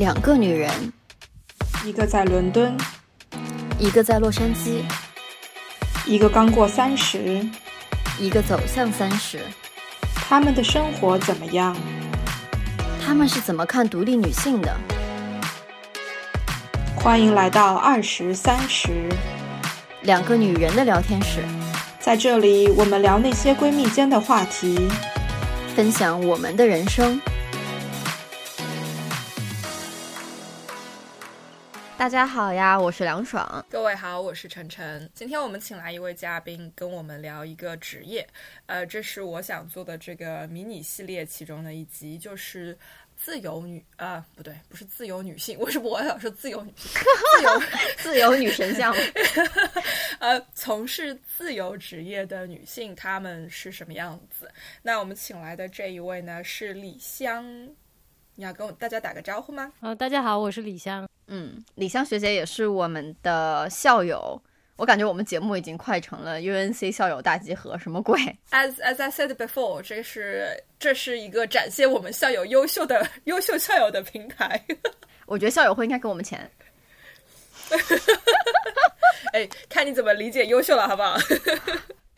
[0.00, 0.70] 两个女人，
[1.84, 2.74] 一个在伦敦，
[3.78, 4.80] 一个在洛杉矶，
[6.06, 7.46] 一个刚过三十，
[8.18, 9.40] 一个走向三十。
[10.14, 11.76] 他们的生活怎么样？
[13.04, 14.74] 他们是怎么看独立女性的？
[16.96, 19.06] 欢迎来到二十三十，
[20.00, 21.44] 两个女人的聊天室。
[21.98, 24.88] 在这里，我们聊那些闺蜜间的话题，
[25.76, 27.20] 分享我们的人生。
[32.00, 33.62] 大家好呀，我是梁爽。
[33.68, 35.06] 各位好，我是晨晨。
[35.12, 38.26] 今天我们请来一位嘉宾，跟我们聊一个职业。
[38.64, 42.74] 呃，这是我想做的这个迷你系列其中的一集，就是
[43.18, 45.58] 自由女啊，不对，不是自由女性。
[45.58, 46.90] 为什么我想说自由女性？
[47.36, 47.62] 自由
[47.98, 48.94] 自由女神像。
[50.20, 54.50] 呃，从事自由职业的女性，她们是什么样子？
[54.80, 57.44] 那我们请来的这一位呢，是李湘。
[58.36, 59.70] 你要跟我大家打个招呼吗？
[59.80, 61.06] 呃，大家好，我是李香。
[61.30, 64.40] 嗯，李湘学姐也是我们的校友。
[64.76, 68.18] 我感觉我们节目已经快成了 UNC 校友大集合，什么鬼
[68.50, 74.64] ？As as I said before，这是这是一个展现我们校友优秀的 优秀校友的平台。
[75.26, 76.50] 我觉得校友会应该给我们钱。
[79.34, 81.16] 哎，看你怎么理解优秀了，好不好？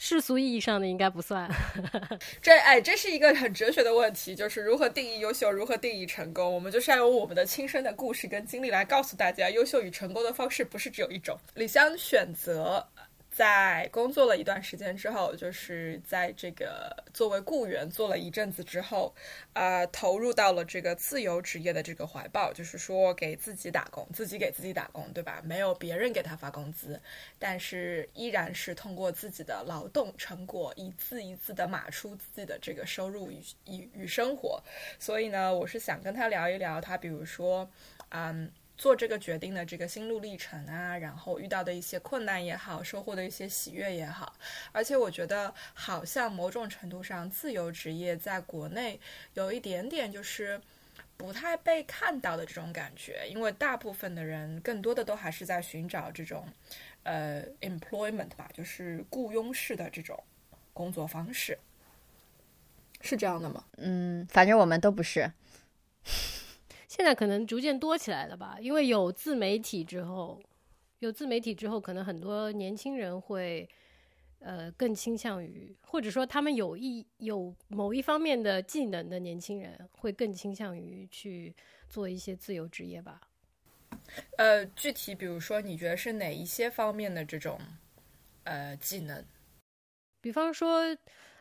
[0.05, 1.49] 世俗意义上的应该不算，
[2.43, 6.53] 这哎，这是一个很哲学的问题，就是如何定义优秀，如何定义成功？
[6.53, 11.39] 我们就是要用我们的亲身的故事跟经历来告诉大家，优秀与成功的方式不是只有一种。
[11.55, 12.85] 李湘选择。
[13.33, 19.15] 在工作了一段时间之后，就是在这个作为雇员做了一阵子之后，
[19.55, 25.41] 呃，投入到了这个自由职业的这个怀抱，就是说给自己打工，自己给自己打工，对吧？
[25.43, 27.01] 没有别人给他发工资，
[27.39, 34.63] 但是依然是通过自己的劳动成果，一字一字的码出自己的这个收入与与与生活。
[34.99, 37.71] 所以呢，我是想跟他聊一聊，他比如说，
[38.11, 38.53] 嗯。
[38.83, 44.35] 做这个决定的这个心路历程啊，然后遇到的一些困难也好，收获的一些喜悦也好，
[44.73, 48.99] 而且我觉得好像某种程度上，自由职业在国内
[49.35, 50.61] 有一点点就是
[51.17, 56.45] 不太被看到的这种感觉，因为大部分的人更多的都还是在寻找这种
[57.05, 60.21] 呃 employment 吧，就是雇佣式的这种
[60.73, 61.57] 工作方式，
[63.01, 63.65] 是这样的吗？
[63.77, 65.31] 嗯，反正我们都不是。
[66.95, 70.39] 现在可能逐渐多起来了吧，因为有自媒体之后，
[70.99, 73.67] 有自媒体之后，可能很多年轻人会，
[74.41, 81.57] 呃，更倾向于，或者说他们有一有某一方面的技能的年轻人，会更倾向于去
[81.89, 83.23] 做一些自由职业吧。
[84.37, 87.59] 呃，具体比如说，你觉得是哪一些方面的这种
[88.45, 89.25] 呃技能？
[90.21, 90.95] 比方说，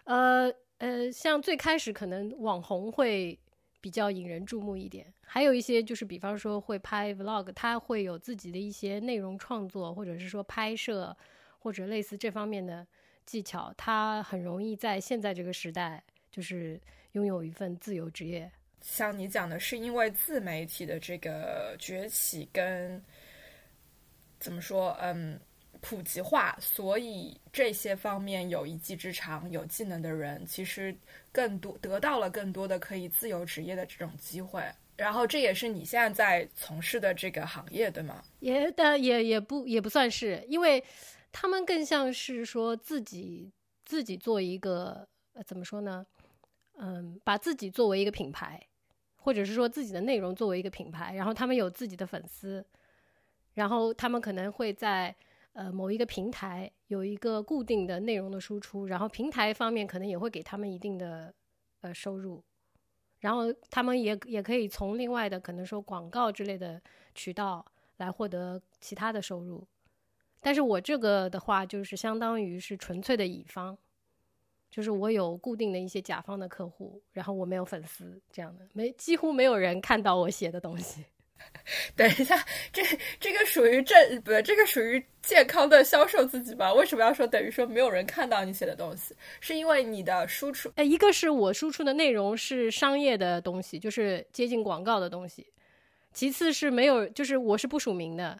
[0.05, 3.37] 呃呃，像最开始可能网红会。
[3.81, 11.17] 比较引人注目一点，还有一些就是，比方说会拍 vlog，他会有自己的一些内容创作，或者是说拍摄，
[11.59, 12.85] 或者类似这方面的
[13.25, 16.79] 技巧，他很容易在现在这个时代，就是
[17.13, 18.51] 拥有一份自由职业。
[18.81, 23.03] 像你讲的是因为自媒体的这个崛起跟
[24.39, 25.39] 怎么说，嗯。
[25.81, 30.95] 普及化，所以这些方面有一技之长、有技能的人，其实
[31.31, 34.63] 更多得到了更多的可以自由职业的这种机会。
[34.95, 38.23] 然后，这也是你现在在从事的这个行业，对吗？
[38.39, 40.83] 也的也也不也不算是，因为
[41.31, 43.51] 他们更像是说自己
[43.83, 45.07] 自己做一个
[45.47, 46.05] 怎么说呢？
[46.77, 48.61] 嗯，把自己作为一个品牌，
[49.15, 52.63] 或者是说自己的内容作为一个品牌，然后他们有自己的粉丝，
[53.55, 55.15] 然后他们可能会在。
[55.53, 61.33] 呃，某一个平台有一个固定的内容的输出，然后平台方面可能也会给他们一定的
[61.81, 62.41] 呃收入，
[63.19, 66.81] 然后他们也也可以从另外的可能说广告之类的
[67.13, 67.65] 渠道
[67.97, 69.67] 来获得其他的收入。
[70.39, 73.77] 但是我这个的话，就是相当于是纯粹的乙方，
[74.69, 81.05] 就是我有固定的一些甲方的客户，然后我没有粉丝这样的，没几乎没有人看到我写的东西。
[81.95, 82.43] 等一下，
[82.73, 82.81] 这
[83.19, 84.31] 这个属于正不？
[84.41, 86.73] 这个属于健康的销售自己吧？
[86.73, 89.15] 为什么要说等于说没有人看到你写的东西？
[89.39, 90.71] 是因为你的输出？
[90.75, 95.43] 哎，一个是我输出的内容是商业的东西，就是接近广告的东西；
[96.13, 98.37] 其次是没有，就是我是不署名的，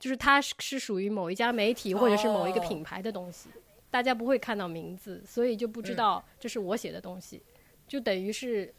[0.00, 3.50] 就是它是是属于某一家媒体或者是某一个品牌的东西，
[3.90, 7.42] 大家不会看到名字，所以就不知道这是我写的东西，
[7.86, 8.74] 就等于是。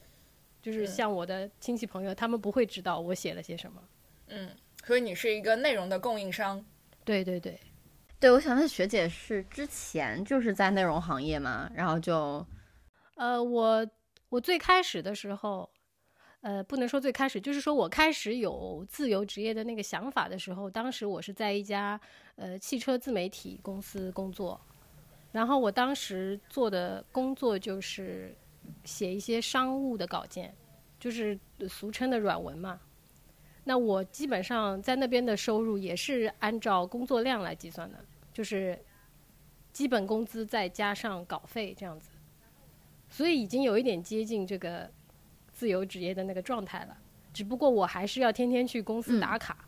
[0.68, 3.82] 就是像我的亲戚朋友，他们不会知道我写了些什么。
[4.28, 4.50] 嗯，
[4.84, 6.62] 所以你是一个内容的供应商。
[7.06, 7.58] 对对对，
[8.20, 11.72] 对，我想问学姐是之前就是在内容行业嘛？
[11.74, 12.46] 然后就，
[13.16, 13.88] 呃，我
[14.28, 15.70] 我最开始的时候，
[16.42, 21.98] 呃，不能说最开始，就是说我开始有自由职业的那个想法的时候，当时我是在一家
[22.36, 24.60] 呃汽车自媒体公司工作，
[25.32, 28.36] 然后我当时做的工作就是
[28.84, 30.54] 写一些商务的稿件，
[31.00, 31.38] 就是
[31.70, 32.80] 俗称的软文嘛。
[33.64, 37.98] 那我基本上在那边的收入也是按照工作量来计算的，
[38.34, 38.80] 就是
[39.74, 42.10] 基本工资再加上稿费这样子，
[43.10, 44.90] 所以已经有一点接近这个
[45.52, 46.98] 自由职业的那个状态了。
[47.34, 49.68] 只不过我还是要天天去公司打卡，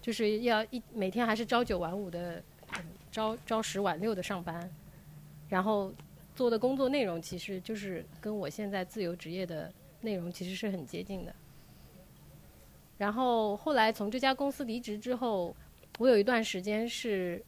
[0.00, 2.42] 就是要一每天还是朝九晚五的，
[2.76, 4.68] 嗯朝朝十晚六的上班，
[5.48, 5.92] 然后
[6.34, 11.34] 做的工作内容其实就是跟我现在自由职业的内容其实是很接近的。
[12.98, 15.54] 然后后来从这家公司离职之后，
[15.98, 17.42] 我有一段时间是，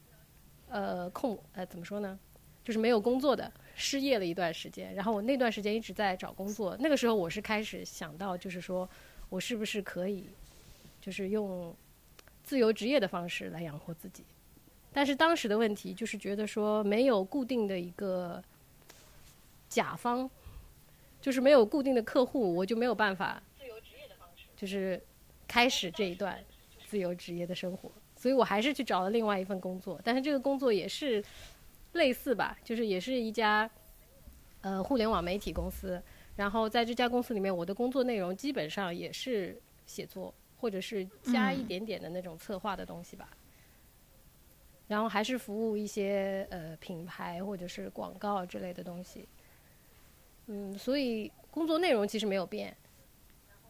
[0.69, 2.19] 呃空呃怎么说呢，
[2.65, 4.93] 就是没有工作的，失业了一段时间。
[4.95, 8.89] 然后我那段时间一直在找工作，那个时候我是开始想到，就是说
[9.29, 10.29] 我是不是可以，
[11.01, 11.75] 就是用
[12.43, 14.25] 自由职业的方式来养活自己。
[14.93, 18.43] 但是当时的问题就是觉得说没有固定的一个
[19.69, 20.29] 甲方，
[21.21, 25.01] 就是没有固定的客户，我就没有办法自由职业的方式，就是。
[25.47, 26.43] 开始这一段
[26.87, 31.23] 自由职业的生活，所以我还是去找了另外一份工作，但是这个工作也是
[31.93, 33.71] 类似吧，就是也是一家
[34.63, 36.03] 呃互联网媒体公司。
[36.35, 43.29] 然后在这家公司里面，我的工作内容基本上也是写作，或者是加一点点的那种策划的东西吧。
[44.89, 49.29] 然后还是服务一些呃品牌或者是广告之类的东西。
[50.47, 52.77] 嗯，所以工作内容其实没有变。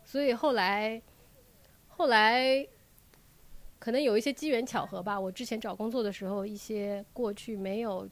[0.04, 1.00] 所以后来。
[1.96, 2.66] 后来，
[3.78, 5.18] 可能有一些机缘巧合吧。
[5.18, 8.10] 我之前找工作的时候，一些过去没有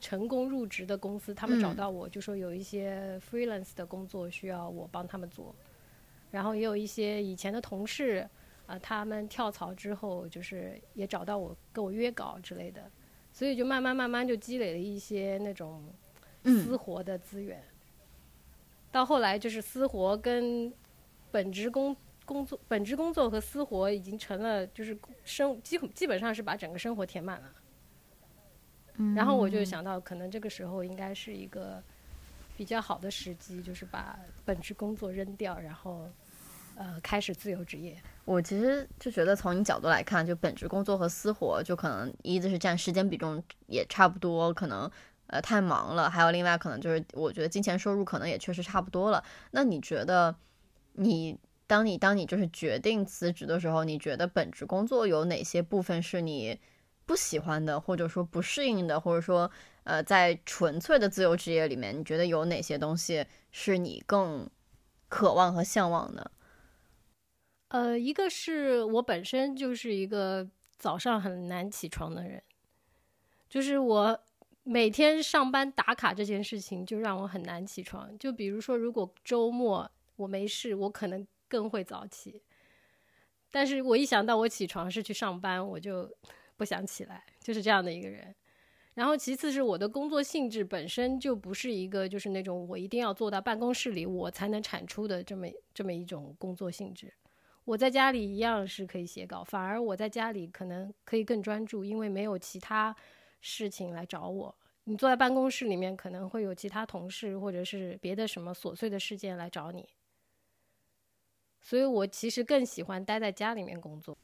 [0.00, 5.54] 成功入职的公司，他们找到我就说有一些 freelance 的工作需要我帮他们做。
[6.32, 8.28] 然后也有一些以前的同事，
[8.66, 12.90] 啊，他们跳槽之后，就是也找到我跟我约稿之类的。
[13.32, 15.84] 所以就慢慢慢慢就积累了一些那种
[16.44, 17.62] 私活的资源。
[18.92, 20.72] 到后来就是私活跟
[21.32, 21.96] 本职工。
[22.24, 27.52] 工作本职工作和私活已经成了，就是生基基本上是把整个生活填满了。
[29.16, 31.82] 然后我就想到，可能这个时候应该是一个
[32.56, 36.08] 比较好的时机，就是把本职工作扔掉，然后
[36.76, 38.00] 呃开始自由职业。
[38.24, 44.88] 我其实就觉得，从你角度来看，就本职工作和私活，就可能一直是占时间比重也差不多，可能
[45.32, 49.24] 呃太忙了，还有另外可能就是我觉得金钱收入可能也确实差不多了。
[49.50, 50.36] 那你觉得
[50.92, 51.36] 你？
[51.64, 56.60] 当你当你就是决定辞职的时候，你觉得本职工作有哪些部分是你
[57.06, 59.50] 不喜欢的，或者说不适应的，或者说
[59.84, 64.46] 呃，在纯粹的自由职业里面，你觉得有哪些东西是你更
[65.08, 66.30] 渴望和向往的？
[67.68, 70.46] 呃，一个是我本身就是一个
[70.76, 72.42] 早上很难起床的人，
[73.48, 74.20] 就是我
[74.62, 78.16] 每天上班打卡这件事情就让我很难起床。
[78.18, 81.26] 就比如说，如果周末我没事，我可能。
[81.52, 82.40] 更会早起，
[83.50, 86.10] 但是我一想到我起床是去上班，我就
[86.56, 88.34] 不想起来，就是这样的一个人。
[88.94, 97.12] 然后其次是我的工作性质本身就不是一个就是那种我一定要坐到办公室里我才能产出的这么这么一种工作性质。
[97.66, 102.96] 我在家里一样是可以写稿，反而我在家里可能可以更专注，因为没有其他
[103.42, 104.56] 事情来找我。
[104.84, 109.86] 你坐在办公室里面可能会有其他同事或者是别的什么琐碎的事件来找你。
[111.60, 114.16] 所以我其实更喜欢待在家里面工作。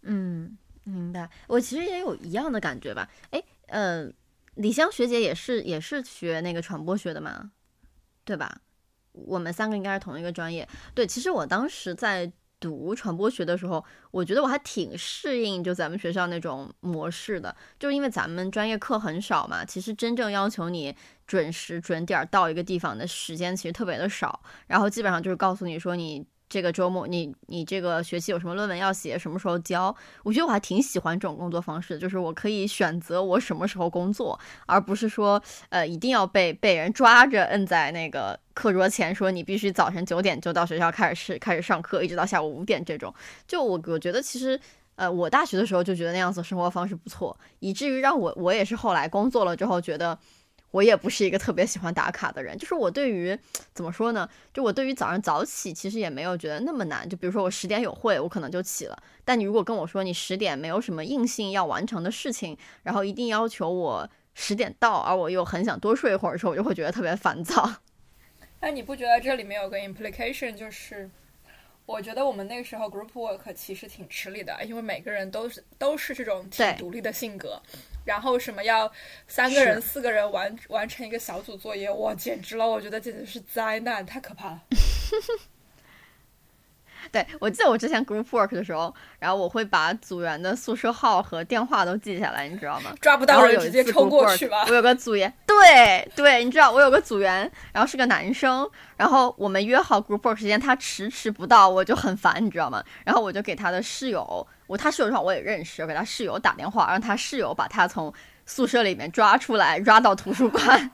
[0.00, 1.30] 嗯，明白。
[1.46, 3.08] 我其实也有一样的感觉吧。
[3.30, 4.10] 哎，呃，
[4.54, 7.52] 李湘学姐也是也是学那个传播学的嘛，
[8.24, 8.60] 对吧？
[9.12, 10.68] 我们三个应该是同一个专业。
[10.94, 20.94] 对，其实我当时在读传播学的时候，我觉得我还挺适应就咱们学校那种模式的，就因为咱们专业课很少嘛，其实真正要求你
[21.26, 26.24] 准时准点到一个地方的时间其实特别的少，然后基本上就是告诉你说你。
[26.52, 29.96] 这个周末，你你这个学期有什么论文要写，什么时候交？
[30.22, 43.14] 我觉得我还挺喜欢这种工作方式，就是我可以选择我什么时候工作，而不是说，呃，一定要被被人抓着摁在那个课桌前，说你必须早晨九点就到学校开始开始上课，一直到下午五点这种。
[43.48, 44.60] 就我我觉得其实，
[44.96, 50.18] 呃，我大学的时候就觉得那样子生活方式不错，以至于让我我也是后来工作了之后觉得。
[50.72, 53.38] 我也不是一个特别喜欢打卡的人，就是我对于
[53.72, 54.28] 怎么说呢？
[54.52, 57.08] 就我对于早上早起，其实也没有觉得那么难。
[57.08, 59.02] 就比如说我十点有会，我可能就起了。
[59.24, 67.70] 但你如果跟我说你十点没有什么硬性要完成的事情，然后一定要求我十点到，而我又很想多睡一会儿的时候，我就会觉得特别烦躁。
[68.60, 71.10] 那，你不觉得这里面有个 implication，就是
[71.84, 77.60] 我觉得我们那个时候 group work 其实挺吃力的，因为每个人都是都是这种挺独立的性格，
[78.04, 78.90] 然后什么要
[79.26, 82.66] 三个人、四个人完完成一个小组作业，哇，简直了！
[82.66, 84.62] 我觉得简直是灾难，太可怕了。
[87.10, 92.94] 对，我记得我之前 group work 的时候，然后我会把组员的宿舍号和电话都记下来，你知道吗？
[93.00, 94.72] 抓不然到人直接冲过去吧我。
[94.72, 102.82] 有个组员，对对，你知道我有个组员，然后是个男生，然后我们约好 group work 时间，他迟迟不到，我就很烦，你知道吗？
[103.04, 108.10] 然后我就给他的室友，我他室友正好我也认识，我给他室友打电话，让他室友把他从
[108.46, 110.90] 宿舍里面抓出来，抓到图书馆。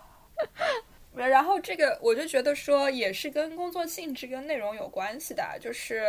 [1.15, 6.03] 然后这个我就觉得说，也是跟工作性质跟内容有关系的，就是。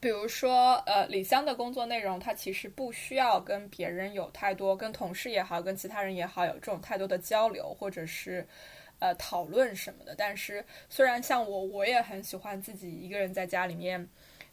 [0.00, 8.46] 比如说，呃，李湘的工作内容，他其实不需要跟别人有太多，跟同事也好，跟其他人也好，有这种太多的交流，或者是，
[9.00, 10.14] 呃，讨论什么的。
[10.16, 14.08] 但是，虽然像我，我也很喜欢自己一个人在家里面，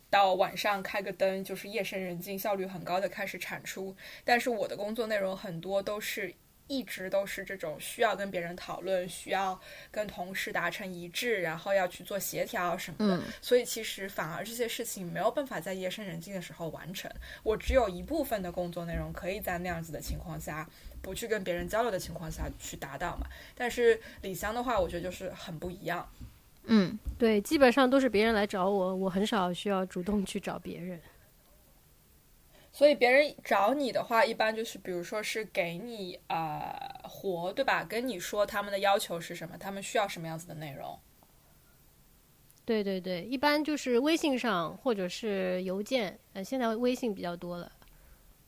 [0.10, 3.96] 到晚上开个灯，就是夜深人静，效率很高的开始产出。
[4.24, 6.34] 但是我的工作内容很多都是
[6.68, 9.60] 一直都是这种需要跟别人讨论，需要
[9.92, 13.18] 跟同事达成一致，然后要去做协调什么的。
[13.18, 17.12] 嗯所以其实反而这些事情没有办法在夜深人静的时候完成。
[17.44, 20.68] 我只有一部分的工作内容可以在那样子的情况下，
[21.02, 23.28] 不去跟别人交流的情况下去达到嘛。
[23.54, 26.10] 但是李湘的话，我觉得就是很不一样。
[26.68, 31.00] 嗯，对，基本上都是别人来找我，我很少需要主动去找别人。
[32.72, 37.86] 所以别人找你的话，一般就是比如说是给你呃活，对吧？
[37.86, 41.00] 跟你说他们的要求是什么，他们需要什么样子的内容。
[42.66, 47.72] 对对对，一般就是微信上或者是邮件，呃，现在微信比较多了。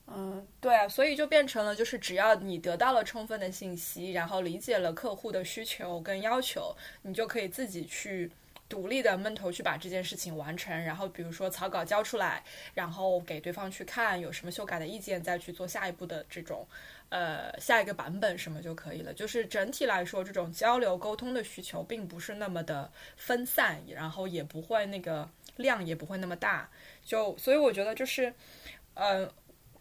[0.10, 8.32] 嗯，对啊，所以就变成了，就是只要你得到了充分的信息，然后理解了客户的需求跟要求，你就可以自己去
[8.70, 10.82] 独立的闷头去把这件事情完成。
[10.86, 12.42] 然后比如说草稿交出来，
[12.74, 16.66] 然后给对方去看，有什么修改的意见，再去做下一步的这种，
[17.10, 19.14] 呃，下一个版本什么就可以了。
[19.14, 26.70] 就是整体来说，这种交流沟通的需求并不是那么的分散，然后也不会那个量也不会那么大。
[27.04, 28.34] 就所以我觉得就是，
[28.94, 29.30] 呃。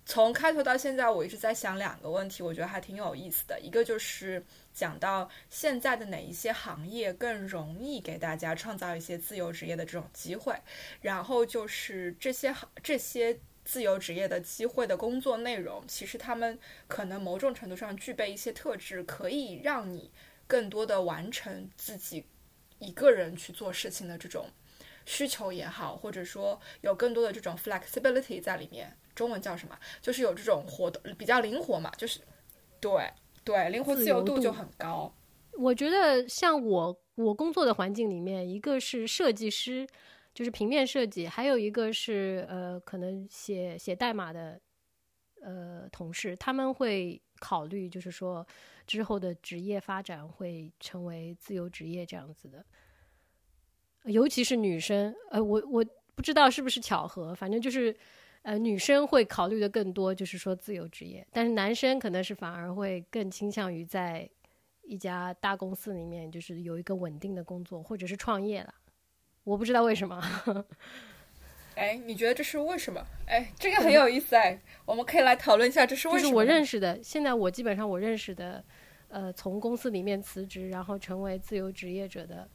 [0.08, 3.58] 从开头到现在，我一直在想两个问题，我觉得还挺有意思的。
[3.60, 4.40] 一个就是
[4.72, 10.54] 讲到现在的哪一些行业更容易给大家创造一些自由职业的这种机会，
[11.00, 20.12] 然后就是这些行这些自由职业的机会的工作内容，其实他们可能某种程度上具备一些特质，可以让你
[20.46, 22.24] 更多的完成自己
[22.78, 24.46] 一个人去做事情的这种
[25.04, 28.96] 需求也好，或者说有更多的这种 flexibility 在里面。
[29.16, 29.76] 中文叫什么？
[30.00, 32.20] 就是有这种活动比较灵活嘛，就是
[32.78, 33.10] 对
[33.42, 35.12] 对，灵活自自由度就很高。
[35.58, 39.86] 我觉得像我我工作的环境里面，一个是设计师，
[40.34, 44.60] 就是平面设计，还有一个是呃，可能写写代码的
[45.40, 48.46] 呃同事，他们会考虑，就是说
[48.86, 52.62] 之后的职业发展会成为自由职业这样子的，
[54.04, 55.82] 尤其是女生，呃，我我
[56.14, 57.96] 不知道是不是巧合，反正就是。
[58.46, 64.30] 呃，女生会考虑的更多，就是说自由职业，但是男生可能是反而会更倾向于在
[64.84, 68.72] 一家大公司里面，就是有一个稳定的工作，或者是创业了。
[69.42, 70.22] 我不知道为什么。
[71.74, 73.04] 哎，你觉得这是为什么？
[73.26, 76.22] 哎，这个很有意思哎，我们可以来讨论一下这是为什么。
[76.22, 78.64] 就是我认识的，现在我基本上我认识的，
[79.08, 82.48] 呃，从公司里面辞职然后成为自由职业者的，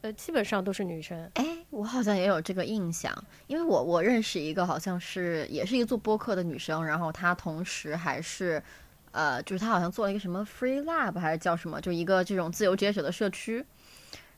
[0.00, 1.30] 呃，基本上都是女生。
[1.34, 3.12] 哎，我好像也有这个印象，
[3.48, 8.62] 因为我我认识一个好像是也是一个做播客的女生，然后她同时还是，
[9.10, 13.64] 呃，就是她好像做了一个什么 Free Lab 还是叫什么，就一个这种自由职业者的社区，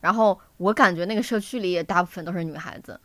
[0.00, 2.99] 然后我感觉那个社区里也大部分都是女孩子。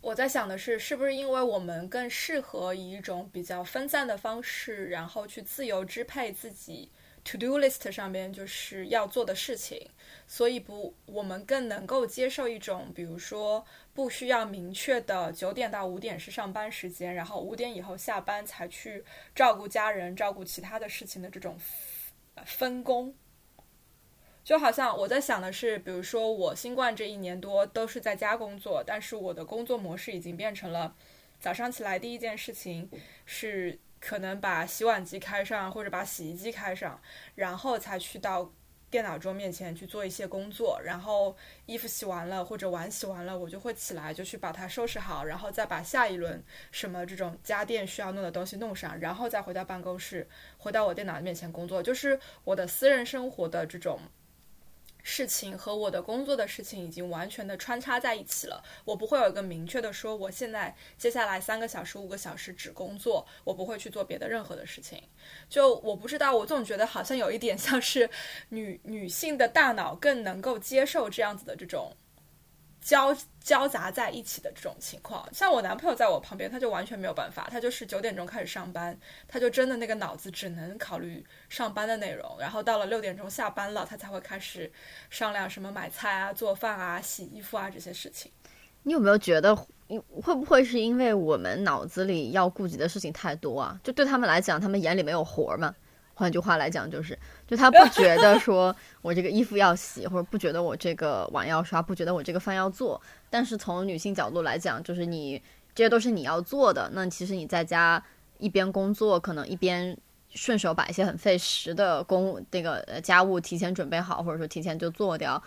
[0.00, 6.90] 我在想的是，是不是因为我们更适合以一种比较分散的方式，然后去自由支配自己
[7.24, 9.88] to do list 上面就是要做的事情，
[10.26, 13.64] 所以不，我们更能够接受一种，比如说
[13.94, 21.56] 不需要明确的九点到五点是上班时间，然后五点以后下班才去照顾家人、照顾其他的事情的这种
[22.44, 23.14] 分工。
[24.44, 30.96] 就好像我在想的是，比如说我新冠这一年多都是在家工作，但是我的工作模式已经变成了
[31.38, 32.90] 早上起来第一件事情
[33.24, 37.00] 是可能把洗碗机开上或者把洗衣机开上，
[37.36, 38.52] 然后才去到
[38.90, 46.42] 电脑桌面前去做一些工作，然后衣服洗完了或者碗洗完了，我就会起来就去把它收拾好，然后再把下一轮
[46.72, 50.28] 什么这种家电需要弄的东西弄上，然后再回到办公室，
[50.58, 54.00] 回到我电脑面前工作，就是我的私人生活的这种。
[55.02, 65.02] 事情和我的工作的事情已经完全的穿插在一起了，我不会有一个明确的说，我现在接下来三个小时、五个小时只工作，我不会去做别的任何的事情。
[65.48, 68.08] 就我不知道，我总觉得好像有一点像是
[68.48, 71.92] 女女性的大脑更能够接受这样子的这种。
[72.82, 78.98] 交交杂在一起的这种情况，像我男朋友在我旁边，他就完全没有办法，他就是九点钟开始上班，
[79.28, 84.70] 他就真的那个脑子只能考虑上班的内容，然后到了六点钟下班了，他才会开始
[85.08, 88.30] 商量什么买菜啊、做饭啊、洗衣服啊这些事情。
[88.82, 93.80] 你有没有觉得，会不会是因为我们脑子里要顾及的事情太多啊？
[93.84, 95.72] 就对他们来讲，他们眼里没有活儿嘛？
[96.14, 103.00] 换句话来讲，就是，就他不觉得说我这个衣服要洗，或者不觉得我这个碗要刷，不觉得我这个饭要做。
[103.30, 105.40] 但是从女性角度来讲，就是你
[105.74, 106.90] 这些都是你要做的。
[106.92, 108.02] 那其实你在家
[108.38, 109.96] 一边工作，可能一边
[110.34, 115.42] 顺手把一些很费时的工那个家务提前准备好，或者说提前就做掉，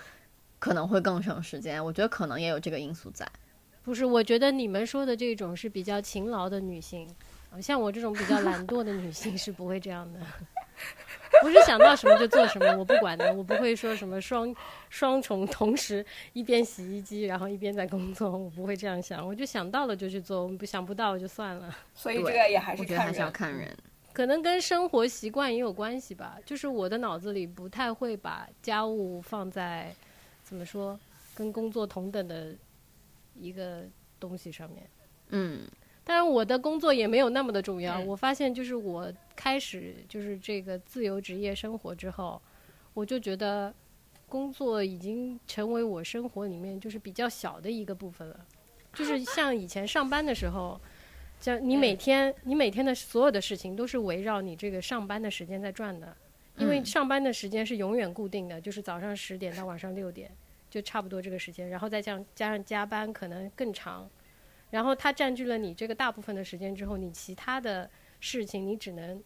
[0.60, 1.84] 可能会更省时间。
[1.84, 3.28] 我觉得可能也有这个因素在。
[3.84, 7.08] 不是，我觉得你们说的这种是比较勤劳的女性，
[7.62, 10.20] 像我这种比较懒惰的女性是不会这样的。
[11.42, 14.56] 不是想到什么就做什么，我不管的，我不会说什么双
[14.90, 21.76] 双重同时一边洗衣机，然后一边在工作，我不会这样想，我就想到了就去做，我不想不到就算了。
[21.94, 23.78] 所以这个也还是看人，看人，
[24.14, 26.38] 可能跟生活习惯也有关系吧。
[26.46, 29.94] 就是我的脑子里不太会把家务放在
[30.44, 30.98] 怎么说
[31.34, 32.56] 跟工作同等的
[33.34, 33.84] 一个
[34.20, 34.88] 东西上面。
[35.30, 35.68] 嗯。
[36.06, 38.00] 当然，我的工作也没有那么的重要。
[38.00, 42.40] 我发现，就是我开始就是这个自由职业生活之后，
[42.94, 43.74] 我就觉得
[44.30, 48.46] 工作已经成为我生活里面就是比较小的一个部分了。
[48.94, 50.80] 就是像以前上班的时候，
[51.42, 56.16] 像你每天你每天的所有的事情都是围绕你这个上班的时间在转的，
[56.60, 60.30] 因为上班的时间是永远固定的，就是早上十点到晚上六点，
[60.70, 64.08] 就差不多这个时间，然后再加加上加班可能更长。
[64.72, 69.24] 然后它占据了你这个大部分的时间之后，你其他的事情你只能，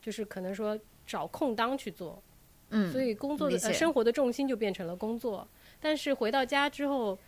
[0.00, 2.22] 就是可能说找空当去做，
[2.70, 5.48] 嗯，所以工作的呃生活的重心就变成了工作。
[5.80, 7.18] 但是回到家之后，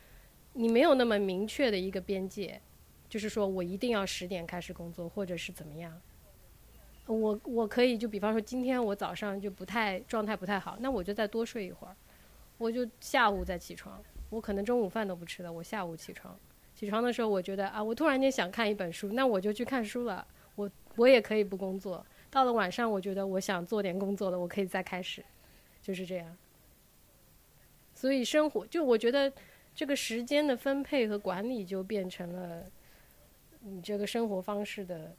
[0.52, 2.60] 你没有那么明确的一个边界，
[3.08, 6.00] 就是说我一定要十点开始工作，或者是怎么样。
[7.06, 11.96] 我我可以就比方说今天我早上就不太状态不太好，那我就再多睡一会儿，
[12.58, 14.02] 我就下午再起床。
[14.28, 16.38] 我可能中午饭都不吃了，我下午起床。
[16.78, 20.24] 起床的时候，我觉得啊，我突然间想看一本书，那我就去看书了。
[20.54, 22.06] 我我也可以不工作。
[22.30, 25.24] 到了晚上，我觉得我想做点工作了，我可以再开始，
[25.82, 26.36] 就是这样。
[27.94, 29.32] 所以生活就我觉得
[29.74, 32.64] 这个时间的分配和管理就变成了
[33.58, 35.12] 你这个生活方式的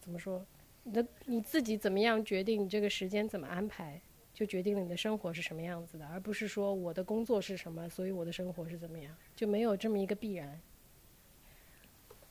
[0.00, 0.44] 怎么说？
[0.82, 4.00] 你的你自己怎么样决定你这个时间怎么安排，
[4.34, 10.60] 就决定了你的生活是什么样子的，而不是说我的工作是什么，所以我的生活是怎么样，就没有这么一个必然。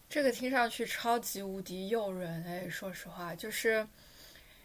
[0.08, 2.70] 这个听上去超级无敌诱人哎！
[2.70, 3.86] 说实话，就是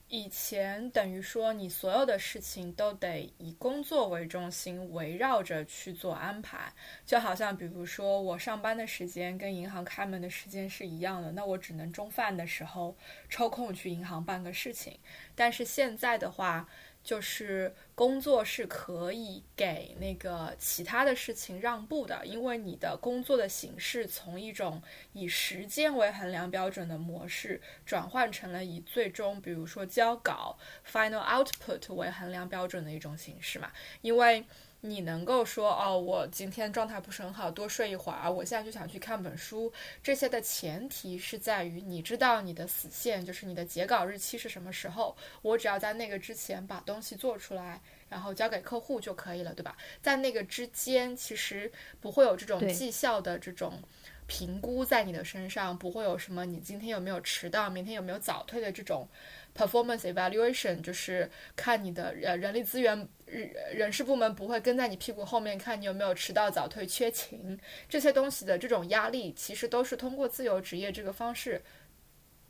[0.06, 6.72] 以前等于说你所有的事情都得以工作为中心，围绕着去做安排，
[7.04, 12.96] 就好像比如说我上班的时间跟银行开门的时间是一样的，那我只能中饭的时候
[13.28, 14.98] 抽空去银行办个事情。
[15.34, 16.68] 但是现在的话，
[17.02, 24.82] 就是工作是可以给那个其他的事情让步的，因为你的工作的形式从一种
[25.12, 34.44] 以时间为衡量标准的模式，转换成了以最终，比如说交稿 （final output） 为衡量标准的一种形式嘛，因为。
[34.82, 39.70] 你能够说哦，我今天状态不是很好，多睡一会儿，我现在就想去看本书。
[40.02, 45.14] 这些的前提是在于你知道你的死线，就是你的截稿日期是什么时候。
[45.42, 49.76] 我只要在那个之前把东西做出来，然后交给客户就可以了，对吧？
[50.00, 53.82] 在那个之间，其实不会有这种绩效的这种
[54.26, 59.06] 评估在你的身上，不会有什么你今天有没有迟到，明天有没有早退的这种。
[59.52, 71.62] Performance evaluation 就是看你的呃人力资源人人事部门不会跟在你屁股后面看你有没有迟到早退缺勤这些东西的这种压力，其实都是通过自由职业这个方式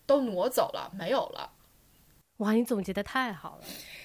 [0.06, 1.52] 都挪走了，没有了。
[2.38, 3.64] 哇，你总结的太好了！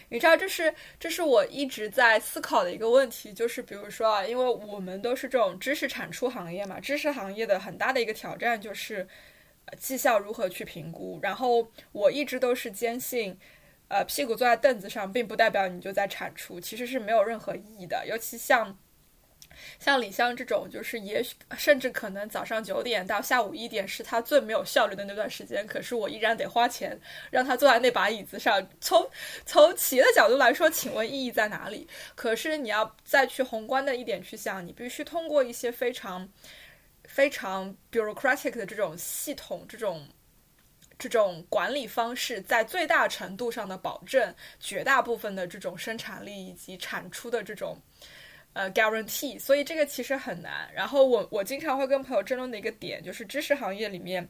[0.09, 9.07] 你知道这是这是我一直在思考的一个问题，就是比如说啊，因为我们都是这种知识产出行业嘛，知识行业的很大的一个挑战就是。
[9.79, 11.19] 绩效如何去评估？
[11.23, 13.35] 然后我一直都是坚信，
[13.87, 18.05] 呃，屁股坐在凳子上，并不代表你就在产出，其实是没有任何意义的。
[18.07, 18.75] 尤其像
[19.79, 26.99] 像李湘这种，就是也许甚至可能早上九点到下午一点是他最没有效率的那段时间，可是我依然得花钱
[27.31, 28.67] 让他坐在那把椅子上。
[28.81, 29.07] 从
[29.45, 31.87] 从企业的角度来说，请问意义在哪里？
[32.15, 36.27] 可是你要再去宏观的一点去想，你必须通过一些非常
[37.05, 40.05] 非常 bureaucratic 的这种系统，这种
[40.97, 47.77] 这种管理方式，在最大程度上的保证绝大部分的这种生产力以及产出的这种。
[48.53, 50.71] 呃，guarantee，所以这个其实很难。
[50.73, 54.25] 然后我我经常会跟朋友争论的一个点，就是知识行业里面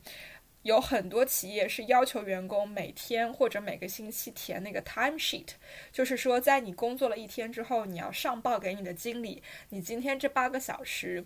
[0.64, 5.50] 有很多企业是要求员工每天或者每个星期填那个 time sheet，
[5.92, 11.24] 就是说在你工作了一天之后，你要上报给你的经理，你今天这八个小时。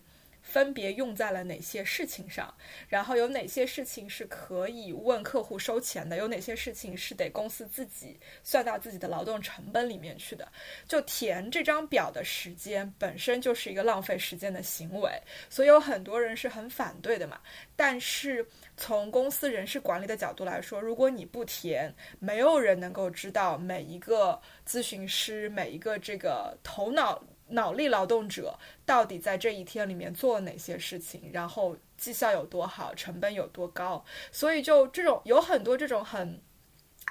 [0.49, 2.51] 分别用在了哪些事情上？
[2.87, 6.17] 然后有哪些事情是可以问客户收钱的？
[6.17, 10.51] 有哪些事情是得公司自己算到自己的劳动成本里面去的？
[10.87, 15.11] 就填这张表的时间本身就是一个浪费时间的行为，
[15.49, 17.39] 所以有很多人是很反对的嘛。
[17.75, 27.23] 但是从公司人事管理的角度来说，如果你不填，没有人能够知道每一个咨询师、每一个这个头脑。
[27.49, 34.03] 脑力劳动者到底在这一天里面做了哪些事情，然后绩效有多好，成本有多高？
[34.31, 36.41] 所以就这种有很多这种很。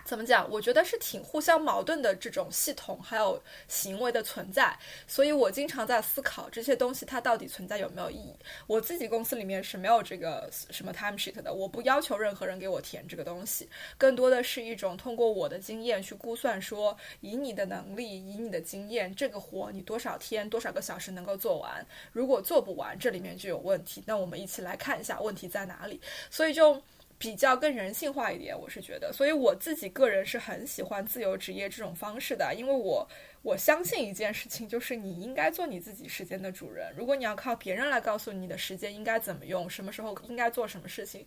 [0.09, 0.51] 怎么讲？
[0.51, 4.75] 我觉得是挺互相矛盾的这种系统还有行为的存在，
[5.07, 8.35] 所以我经常在思考这些东西它到底存在有没有意义。
[8.67, 13.69] 我自己公司里面是没有这个什么 time sheet 的，我不要求任何人给我填这个东西，
[13.99, 21.87] 更多的是一种通过我的经验去估算，说以你的能力，以你的经验，这个活你多少天多少个小时能够做完？
[22.13, 24.03] 如果做不完，这里面就有问题。
[24.07, 26.01] 那我们一起来看一下问题在哪里。
[26.31, 26.83] 所以就。
[27.19, 33.09] 比较更人性化一点，我是觉得，所以我自己个人是很喜欢自由职业这种方式的，因为我
[33.43, 36.95] 我相信一件事情，就是你应该做你自己时间的主人。
[36.97, 41.27] 如果你要靠别人来告诉你的时间应该怎么用，什么时候应该做什么事情，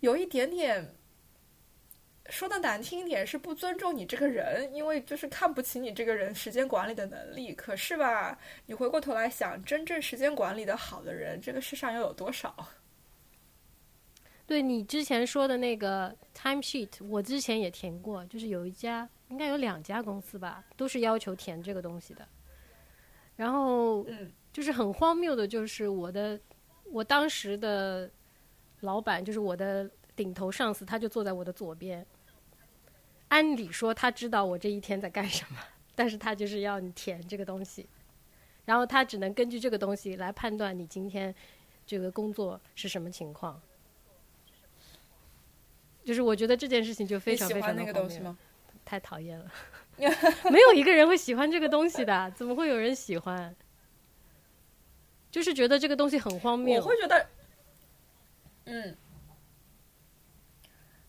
[0.00, 0.94] 有一点点
[2.28, 7.52] 说的难听一点是不尊重你这个人，因为就是看不起你这个人时间管理的能力。
[7.54, 12.68] 可是吧，你回过头来想，真正时间管理的好的人，这个世上又有多少？
[14.46, 22.26] 对你之前说的那个 time sheet，我之前也填过，就是有一家，应该有两家公司吧，都是要求填这个东西的。
[23.34, 24.06] 然后，
[24.52, 26.38] 就是很荒谬的，就是我的，
[26.84, 28.08] 我当时的
[28.80, 32.06] 老板，就是我的顶头上司，他就坐在我的左边。
[33.28, 35.58] 按理说他知道我这一天在干什么，
[35.96, 37.88] 但是他就是要你填这个东西，
[38.64, 41.34] 然后他只能根据这个东西来判断你今天
[41.84, 43.60] 这个工作是什么情况。
[46.06, 48.36] 就是我觉得这件事情就非常非常的荒谬，
[48.84, 49.52] 太讨厌了。
[50.52, 53.52] 没有一个人会喜欢这个东西的，怎么会有人喜欢？
[55.32, 56.80] 就是觉得这个东西很荒谬。
[56.80, 57.26] 我会觉得，
[58.66, 58.96] 嗯，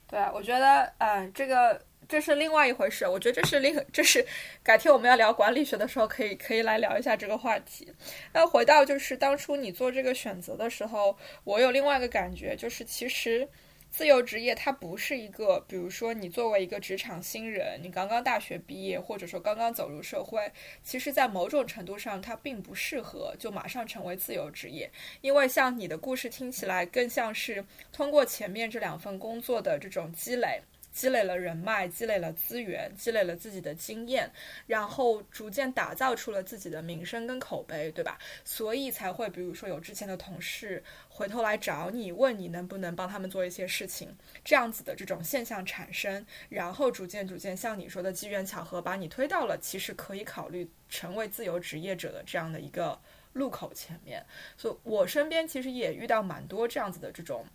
[0.08, 1.80] 对啊，我觉得，嗯，这个
[2.10, 3.08] 这是另外一回事。
[3.08, 4.26] 我觉得这是另，这是
[4.64, 7.94] 改天我们要聊管理学的时候，可以可以来聊一下这个话题。
[8.34, 13.48] 那回到就是当初你做这个选择的时候，我有另外一个感觉，就是其实。
[13.90, 20.52] 自由职业它不是一个，比如说你作为一个职场新人，你刚刚大学毕业，或者说刚刚走入社会，
[20.84, 30.62] 其实，在某种程度上，它并不适合就马上成为自由职业，因为像你的故事听起来更像是通过前面这两份工作的这种积累。
[30.98, 34.28] 积累了人脉，积累了资源，积累了自己的经验，
[34.66, 38.18] 然后逐渐打造出了自己的名声跟口碑，对吧？
[38.44, 53.00] 所以才会，比如说有之前的同事回头来找你，问你能不能帮他们做一些事情，这样子的这种现象产生，然后逐渐逐渐像你说的机缘巧合，把你推到了其实可以考虑成为自由职业者的这样的一个
[53.34, 54.26] 路口前面。
[54.58, 57.46] 所以我身边其实也遇到蛮多这样子的这种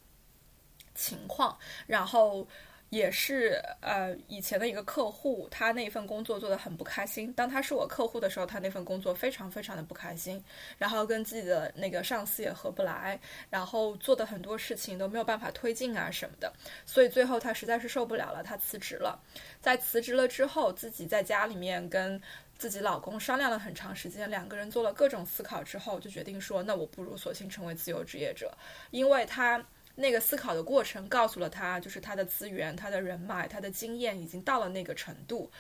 [0.95, 2.47] 情况，然后。
[2.93, 7.33] 也是呃，以前的一个客户，他那份工作做得很不开心。
[7.33, 10.45] 当他是我客户的时候，他那份工作非常非常的不开心，
[10.77, 16.53] 然后跟自己的那个上司也合不来，然后做的很多事情都没有办法推进啊什么的。
[16.85, 19.19] 所以最后他实在是受不了了，他辞职了。
[19.59, 22.21] 在辞职了之后，自己在家里面跟
[22.59, 28.55] 自己老公商量了很长时间，两个人做了各种思考之后，就决定说，那我不如索性成为自由职业者，
[28.91, 29.65] 因为他。
[29.95, 35.51] 那个思考的过程告诉了他，就是他的资源、他的人脉、他的经验已经到了那个程度，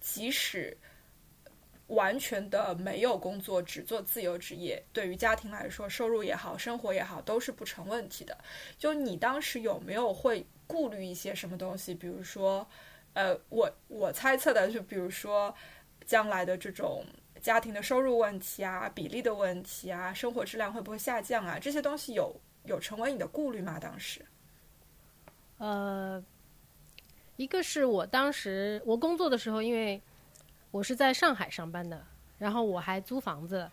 [0.00, 0.76] 即使
[1.88, 8.36] 完全的没有工作，只做自由职业，对于家庭来说，收入也好，生活也好，都是不成问题的。
[8.78, 11.94] 就你当时有没有会顾虑一些什么东西？
[11.94, 12.66] 比如说，
[13.12, 15.54] 呃，我我猜测的，就比如说
[16.06, 17.04] 将来的这种。
[17.42, 22.34] 家庭的收入问题啊、比例的问题啊、生活质量会不会下降啊，这些东西有
[22.64, 23.78] 有成为你的顾虑吗？
[23.78, 24.24] 当时？
[25.58, 26.22] 呃，
[27.36, 30.00] 一个是我当时我工作的时候，因为
[30.70, 32.04] 我是在上海上班的，
[32.38, 33.70] 然后我还租房子，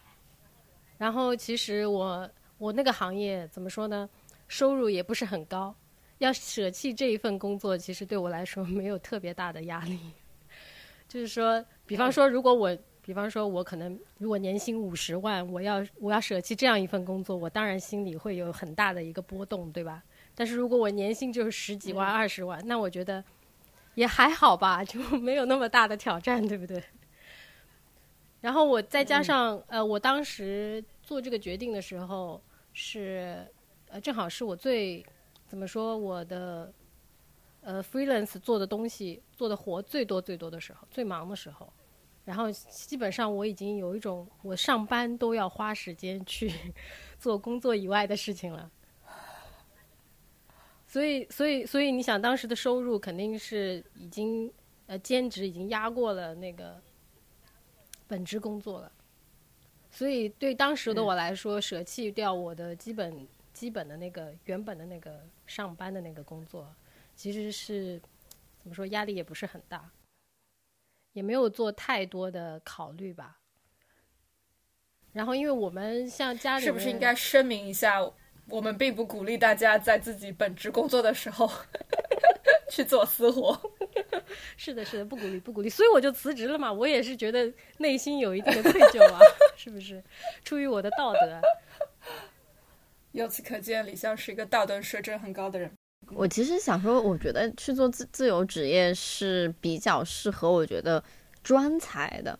[0.97, 4.09] 然后其实我我那个行业怎么说呢，
[4.47, 5.73] 收入也不是很高，
[6.19, 9.99] 要舍弃这一份工作，其实对我来说没有特别大的压力。
[11.07, 20.03] 就是说，比方说，如果我，比方说我可能如果年薪五十万，我要我要舍弃这样一份工作，我当然心里会有很大的一个波动，对吧？
[20.35, 23.23] 但是如果我年薪就是十几万、二十万，那我觉得
[23.95, 26.81] 也还好吧，就没有那么大的挑战，对不对？
[28.41, 32.41] 然后我再加上呃，我当时做这个决定的时候
[32.73, 33.45] 是
[33.89, 35.05] 呃，正好是我最
[35.47, 36.71] 怎么说我的
[37.61, 41.71] 呃 freelance 做的东西做的活最多最多的时候，最忙的时候。
[42.25, 46.51] 然后基本上我已经有一种我上班都要花时间去
[47.19, 48.69] 做工作以外的事情了。
[50.87, 54.51] 所以，所以，所以，你想当时的收入肯定是已经
[54.87, 56.81] 呃兼职已经压过了那个
[58.09, 58.91] 本职工作了。
[59.89, 66.67] 所以，对当时的我来说，舍弃掉我的基本基本的那个原本的那个上班的那个工作，
[67.15, 67.97] 其实是
[68.59, 69.89] 怎么说压力也不是很大，
[71.13, 73.39] 也没有做太多的考虑吧。
[75.13, 77.99] 然后，因为我们像家里是不是应该声明一下？
[78.47, 81.49] 我们并不鼓励大家在自己本职工作的时候
[82.69, 83.57] 去做私活。
[84.57, 85.69] 是的，是的，不鼓励，不鼓励。
[85.69, 86.71] 所以我就辞职了嘛。
[86.71, 89.19] 我也是觉得内心有一定的愧疚啊，
[89.55, 90.03] 是不是？
[90.43, 91.41] 出于我的道德。
[93.11, 95.71] 由此可见，李湘是一个道德水准很高的人。
[96.09, 101.03] 我其实想说，我觉得去做自自由职业是比较适合我觉得
[101.43, 102.37] 专才的，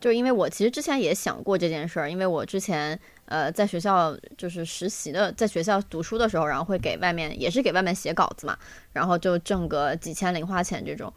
[0.00, 2.98] 就因为我其实之前也想过这件事儿，因为我之前。
[3.28, 8.56] 呃，在学校就是实习的，在学校读书的时候，然后会给外面也是给外面写稿子嘛，
[8.92, 11.12] 然后就挣个几千零花钱这种。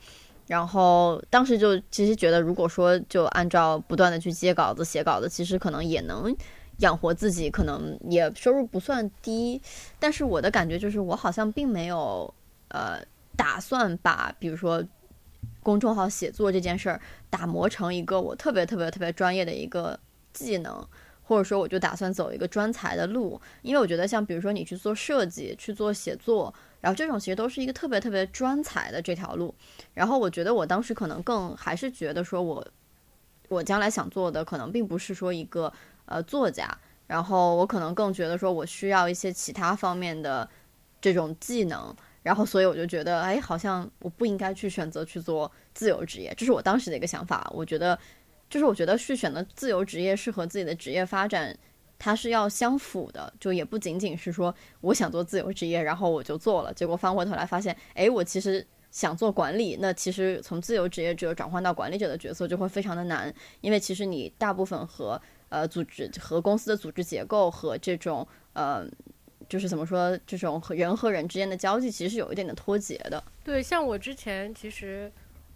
[0.48, 6.36] 然后当时就其实觉得，如果说就按照不断的去接稿子、写稿子，其实可能也能
[6.80, 9.62] 养活自己，可能也收入不算低。
[10.00, 12.34] 但是我的感觉就是，我好像并没有
[12.70, 13.00] 呃
[13.38, 14.84] 打算把比如说
[15.64, 20.00] 公众号写作这件事儿打磨成一个我特别特别特别专业的一个
[20.34, 20.86] 技能。
[21.22, 29.54] 或者说，我就打算走一个专才的路，因为我觉得像比如说你去做设计、去做写作，然后这种其实都是一个特别特别专才的这条路。
[29.94, 32.68] 然后我觉得我当时可能更还是觉得说我，
[33.48, 35.72] 我将来想做的可能并不是说一个
[36.10, 36.70] 呃作家，
[37.08, 40.50] 然后我可能更觉得说我需要一些其他方面的
[41.00, 41.96] 这种技能。
[42.22, 47.50] 然后所以我就觉得，哎，好像我不应该去选择去做自由职业，这是我当时的一个想法。
[47.56, 47.98] 我觉得。
[48.50, 51.56] 就是我觉得去选择自由职业是和自己的职业发展，
[52.00, 68.88] 它是要相符的，就也不仅仅是说我想做自由职业，然后我就做了，结果翻回头来发现，哎，我其实想做管理，那其实从自由职业者转换到管理者的角色就会非常的难，因为其实你大部分和呃组织和公司的组织结构和这种呃，
[69.48, 73.24] 就是怎么说，这种和人和人之间的交际其实是有一点的脱节的。
[73.44, 75.12] 对，像我之前其实。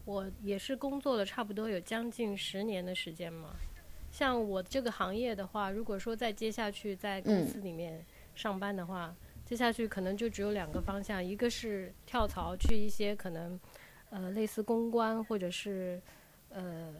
[0.05, 3.51] 我也是工作了差不多有将近十年的时间嘛，
[4.11, 13.57] 像我这个行业的话，如果说再接下去在公司里面上班的话，接下去可能就只有两个方向，一个是跳槽去一些可能，
[14.09, 16.01] 呃，类似公关或者是
[16.49, 16.93] 呃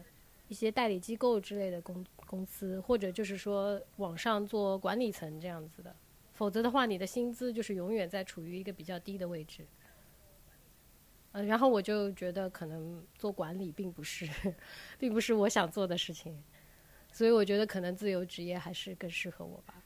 [0.54, 5.96] 一些代理机构之类的公公司，或者就是说往上做管理层这样子的，
[6.34, 9.66] 否则的话，你的薪资就是永远在处于一个比较低的位置。
[11.32, 14.30] 呃，然后我就觉得可能做管理并不是，
[15.00, 16.44] 并不是我想做的事情，
[17.12, 19.82] 所以我觉得可能自由职业还是更适合我吧。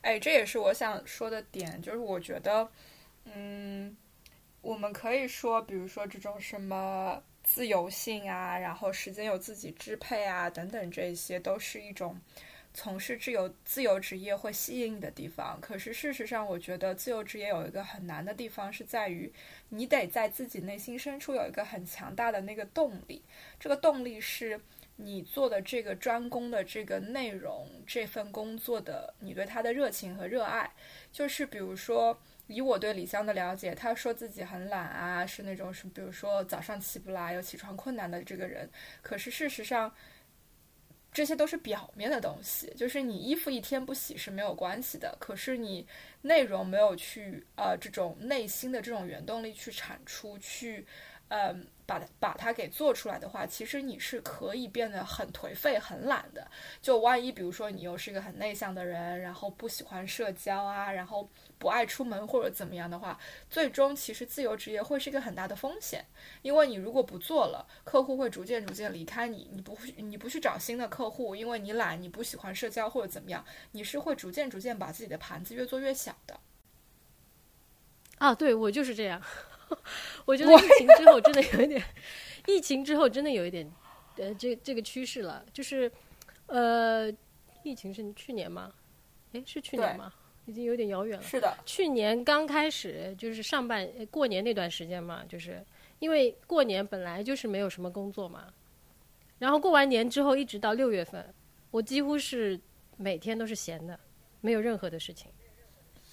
[0.00, 2.70] 哎，这也是我想说的点，就是我觉得，
[3.24, 3.94] 嗯，
[4.62, 12.20] 我们可以说，比如说这种什么自由性啊，然后时间有自己支配啊，等等，这些都是一种。
[12.74, 19.32] 从事自由自由职业会吸引你的地方，可是事实上，我觉得自由职业有一个很难的地方，是在于
[19.70, 23.22] 你得在自己内心深处有一个很强大的那个动力。
[23.58, 24.60] 这个动力是
[24.96, 30.70] 你做的这个专攻的这个内容，这份工作的你对它的热情和热爱。
[31.10, 38.68] 就是比如说，以我对李湘的了解，她说自己很懒啊，是那种是比如说早上起不来，有起床困难的这个人。
[39.02, 39.92] 可是事实上，
[41.12, 45.16] 这些都是表面的东西，就是你衣服一天不洗是没有关系的。
[45.18, 45.86] 可是你
[46.22, 50.86] 内容没有去呃这种内心的这种原动力去产出，去
[51.28, 56.46] 嗯把它把它给做出来的话，其实你是可以变得很颓废、很懒的。
[56.82, 63.18] 就万一比如说你又是一个很内向的人，然后不喜欢社交啊，然后不爱出门或者怎么样的话，
[63.48, 66.04] 最终其实自由职业会是一个很大的风险。
[66.42, 76.40] 因为你如果不做了，客户会逐渐逐渐离开你，你不你不去找新的客户，因为你懒，你不喜欢社交或者怎么样，你是会逐渐逐渐把自己的盘子越做越小的。
[78.18, 79.22] 啊，对我就是这样。
[80.26, 81.82] 我觉得疫情之后真的有一点，
[82.46, 83.72] 疫情之后真的有一点，
[84.16, 85.90] 呃，这这个趋势了，就是，
[86.46, 87.10] 呃，
[87.62, 88.72] 疫情是去年吗？
[89.32, 90.12] 诶，是去年吗？
[90.46, 91.22] 已经有点遥远了。
[91.24, 95.64] 是的，去年刚开始就是上半过年那段时间嘛，就是
[95.98, 98.52] 因为过年本来就是没有什么工作嘛，
[99.38, 101.34] 然后过完年之后一直到六月份，
[101.70, 102.60] 我几乎是
[102.96, 103.98] 每天都是闲的，
[104.40, 105.30] 没有任何的事情，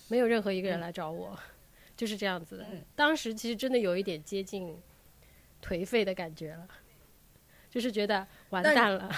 [0.08, 1.38] 没有任何一个人来找我。
[1.96, 4.76] 就是这样子的，当时其实真的有一点接近
[5.62, 6.68] 颓废的感觉了，
[7.70, 9.12] 就是觉得完蛋了。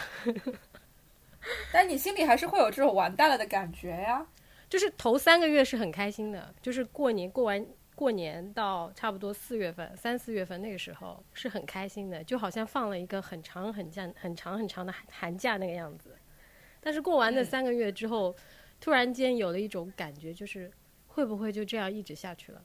[1.71, 4.27] 但你心里还是会有这种完蛋了的感觉呀。
[4.69, 16.15] 就是头三个月是很开心的，就是过年过完过年到差不多四月份、三四月份那个时候是很开心的，就好像放了一个很长很假很长很长的寒假那个样子。
[16.81, 18.35] 但是过完那三个月之后，
[18.81, 20.69] 突然间有了一种感觉，就是。
[21.15, 22.61] 会不会就这样一直下去了？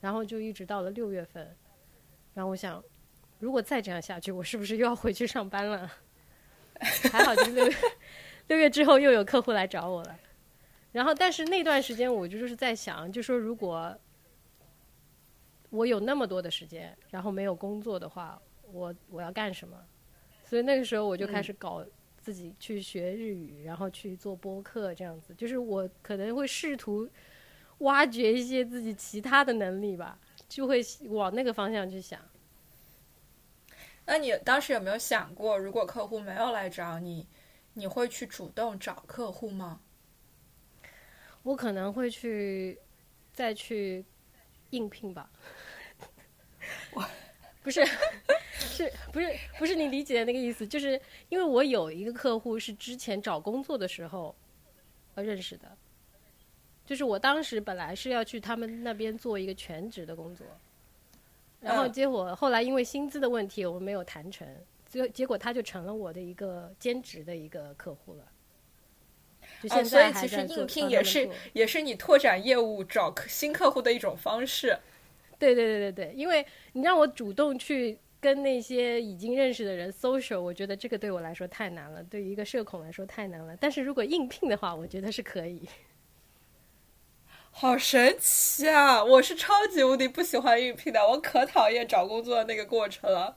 [0.00, 1.52] 然后就一直到了六月份，
[2.32, 2.80] 然后我想，
[3.40, 5.90] 如果再这样下去，我是不是又要回去上班了？
[7.10, 7.76] 还好，就六月
[8.46, 10.16] 六月之后又有客户来找我了。
[10.92, 13.92] 然后，但是那段时间我就是在想，就说如果
[15.70, 19.76] 我有那么多的时间，然后没有工作的话，我我要干什么？
[20.44, 21.84] 所以那个时候我就开始搞。
[22.28, 27.08] 自己去学日语，然后去做播客，这样子，就是我可能会试图
[27.78, 32.20] 挖掘一些自己其他的能力吧，就会往那个方向去想。
[34.04, 37.26] 那你当时有没有想过，如果客户没有来找你，
[37.72, 39.80] 你会去主动找客户吗？
[41.44, 42.78] 我可能会去
[43.32, 44.04] 再去
[44.68, 45.30] 应聘吧。
[46.92, 47.08] 我。
[47.68, 47.84] 不是，
[48.58, 50.66] 是不是不是你理解的那个意思？
[50.66, 54.34] 就是因为我有一个客户是之前找工作的时候
[55.14, 55.76] 呃认识的，
[56.86, 60.46] 就是我当时本来是要去他们那边做一个全职的工作，
[61.60, 64.48] 然后结果后来因为薪资的问题我们没有谈成，
[64.86, 68.24] 最后结果他就成了我的一个兼职的一个客户了。
[69.60, 74.78] 就现在其实应聘也是也是你拓展业务找新客户的一种方式。
[75.38, 83.56] 对对对对对，因为你让我主动去跟那些已经认识的人 social，我觉得这个对我来说太难了，对于一个社恐来说太难了。
[83.60, 85.62] 但是如果应聘的话，我觉得是可以。
[87.50, 89.02] 好神奇啊！
[89.02, 93.36] 我是超级无敌不喜欢应聘的，我可讨厌找工作的那个过程了。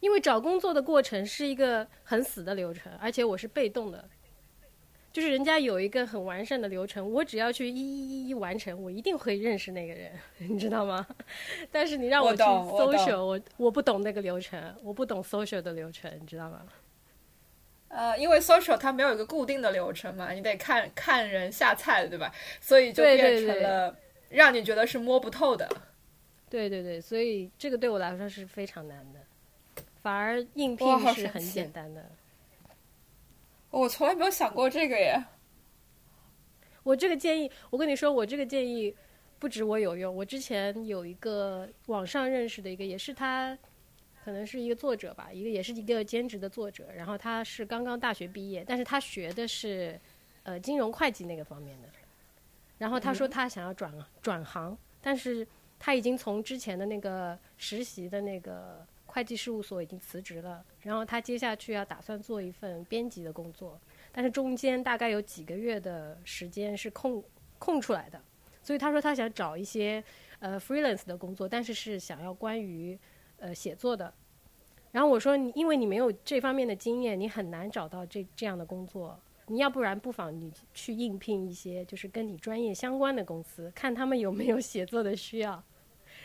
[0.00, 4.08] 因为找工作的过程是一个很死的流程，而且我是被动的。
[5.12, 11.06] 就是人家有一个很完善的流程，我只要去一一一一完成，我一定会认识那个人， 你知道吗？
[11.70, 16.62] 但是你让我去 social，我我不懂那个流程，我不懂 social 的流程，你知道吗？
[17.88, 22.32] 呃，因为 social 它没有一个固定的流程嘛，你得看看人下菜，对吧？
[22.60, 23.96] 所以就变成了
[24.28, 25.68] 让你觉得是摸不透的。
[26.48, 29.18] 对对对，所以这个对我来说是非常难的，
[30.02, 32.08] 反而应聘是很简单的。
[33.70, 35.22] 我从来没有想过这个耶。
[36.82, 38.94] 我这个建议，我跟你说，我这个建议
[39.38, 40.14] 不止我有用。
[40.14, 43.56] 我之前有一个网上认识的一个，也是他，
[44.24, 46.88] 可能是一个作者吧，一个也是一个兼职的作者。
[46.96, 50.00] 然后他是刚刚大学毕业，但是他学的是
[50.42, 51.88] 呃金融会计那个方面的。
[52.78, 55.46] 然后他说他想要转转行，但是
[55.78, 58.84] 他已经从之前的那个实习的那个。
[59.10, 63.78] 会计事务所已经辞职了，然后他接下去要打算做一份编辑的工作，
[64.12, 67.22] 但是中间大概有几个月的时间是空
[67.58, 68.22] 空出来的，
[68.62, 70.02] 所以他说他想找一些
[70.38, 72.96] 呃 freelance 的工作，但是是想要关于
[73.38, 74.14] 呃写作的。
[74.92, 79.18] 然后我说你，因为你没有这方面的经验，你很难找到这这样的工作。
[79.46, 85.60] 你要不然不妨你去应聘一些就是跟你专业相关的公司，看他们有没有写作的需要。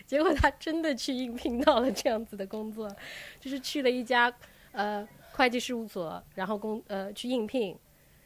[0.06, 2.90] 结果他真的去应聘到了这样子的工作，
[3.40, 4.34] 就是去了一家
[4.72, 7.78] 呃会计事务所，然后工呃去应聘，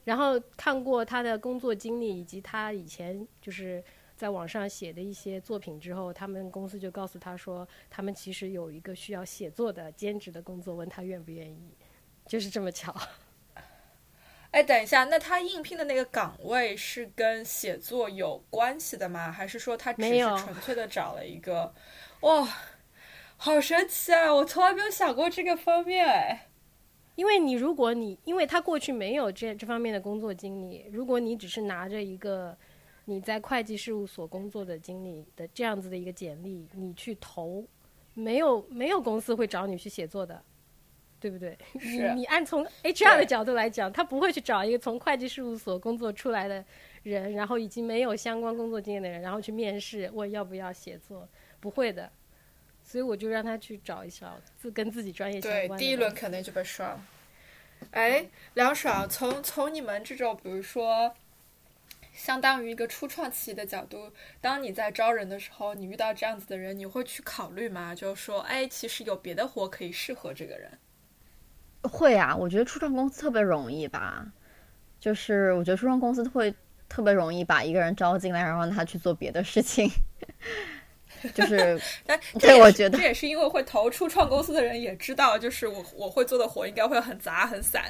[0.03, 3.84] 然后看过他的工作经历以及他以前就是
[4.15, 11.74] 在网上写的一些作品之后，他们公司就告诉他说，他们其实有一个需要写作的兼职的工作，问他愿不愿意，
[12.26, 12.93] 就是这么巧。
[14.52, 19.32] 哎，等一下，那他应聘的那个岗位是跟写作有关系的吗？
[19.32, 21.72] 还是说他只是纯粹的找了一个？
[22.22, 22.47] 哇，
[23.38, 24.34] 好神奇啊！
[24.34, 26.47] 我从来没有想过这个方面哎。
[27.16, 32.58] 因为你如果你因为他过去没有这这方面的工作经历，如果你只是拿着一个
[33.06, 37.64] 你在会计事务所工作的经历的这样子的一个简历，你去投，
[38.14, 40.41] 没有没有公司会找你去写作的，
[41.20, 41.57] 对不对？
[41.74, 46.63] 你你按从 HR 的角度来讲，他不会去找一个从会计事务所工作出来的
[47.03, 51.28] 人，然后已经没有相关工作经验的人，然后去面试问要不要写作，
[51.59, 52.09] 不会的。
[52.82, 55.78] 所以我就让他去找一找自跟自己专业相关的。
[55.78, 57.05] 对，第一轮肯定就被刷了。
[57.91, 61.13] 哎，梁爽，从从你们这种比如说，
[62.11, 64.11] 相当于一个初创企业的角度，
[64.41, 67.93] 当你在招人的时候，你遇到这样子的人，你会去考虑吗？
[67.93, 70.72] 就是说，哎，其实有别的活可以适合这个人。
[71.84, 74.25] 会啊，我觉得初创公司特别容易吧，
[74.99, 76.53] 就是我觉得初创公司会
[76.88, 79.89] 特别容易把一个人招进来，然后让他去做别的事情。
[81.34, 81.77] 就是，
[82.07, 87.84] 但对，我觉得这也是因为会投初创公司的人也知道，就是我我会做的活应该会很杂很散。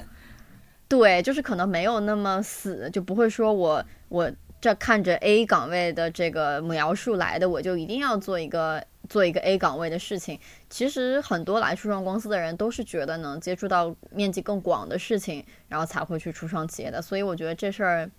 [0.88, 10.40] 对，就是可能没有那么死，就不会说我我这看着 A 岗位的这个描述来的，我就一定要做一个做一个 A 岗位的事情。
[10.70, 17.02] 其实很多来初创公司的人都是觉得能接触到面积更广的事情，然后才会去初创企业的。
[17.02, 18.10] 所以我觉得这事儿。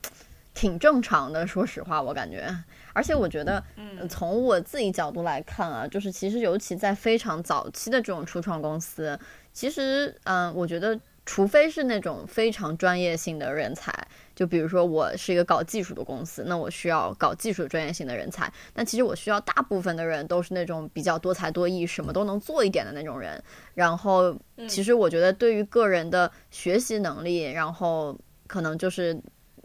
[0.52, 2.52] 挺正常的，说实话，我感觉，
[2.92, 3.62] 而且我觉得，
[4.08, 9.16] 从我自己角度来看啊，就是其实尤其在非常早期的这种初创公司，
[9.52, 13.92] 其实，嗯，我觉得，除非是那种非常专业性的人才，
[14.34, 23.42] 就比如说我是一个搞技术的公司，那我需要搞技术专业性的人才，但其实我需要大部分的人都是那种比较多才多艺，什么都能做一点的那种人。
[23.74, 24.36] 然后，
[24.68, 29.20] 其实我觉得对于个人的学习能力，然后可能就是。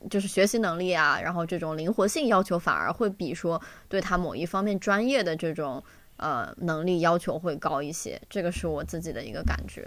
[0.08, 5.84] 就是学习能力啊，然后这种灵活性要求反而会比说对他某一方面专业的这种
[6.18, 9.84] 呃能力要求会高一些，这个是我自己的一个感觉。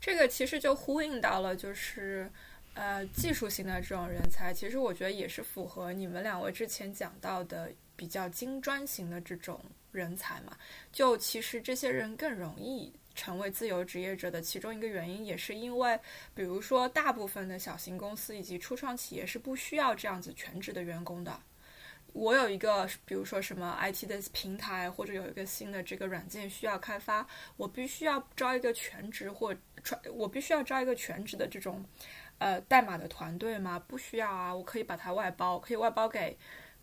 [0.00, 2.30] 这个其实就呼应到了，就是
[2.74, 9.60] 呃技术型的这种人才，其实我觉得也是符合你们两位之前讲到的比较精专型的这种
[9.92, 10.56] 人才嘛。
[10.92, 12.92] 就其实这些人更容易。
[13.16, 15.98] 成为自由职业者的其中一个原因，也是因为，
[16.34, 21.40] 比如说，大部分的小型公司以及初创企业是不需要这样子全职的员工的。
[22.12, 27.26] 我有一个，比如说什么 IT 的平台，或者有一个新的这个软件需要开发，
[27.56, 29.56] 我必须要招一个全职或
[30.12, 31.84] 我必须要招一个全职的这种
[32.38, 33.78] 呃代码的团队吗？
[33.78, 36.36] 不需要啊，我可以把它外包，可以外包给。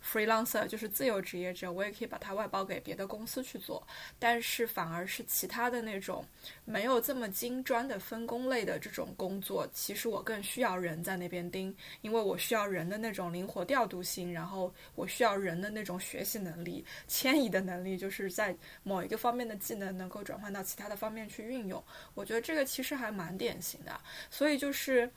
[0.04, 3.86] Freelancer 就是自由职业者，我也可以把它外包给别的公司去做，
[4.20, 6.26] 但是反而是其他的那种
[6.66, 21.84] 没有这么精专的分工类的这种工作，其实我更需要人在那边盯，因为我需要人的那种灵活调度性，然后我需要人的那种学习能力、迁移的能力，就是在某一个方面的技能能够转换到其他的方面去运用。
[22.14, 24.00] 我觉得这个其实还蛮典型的，
[24.30, 25.10] 所以就是。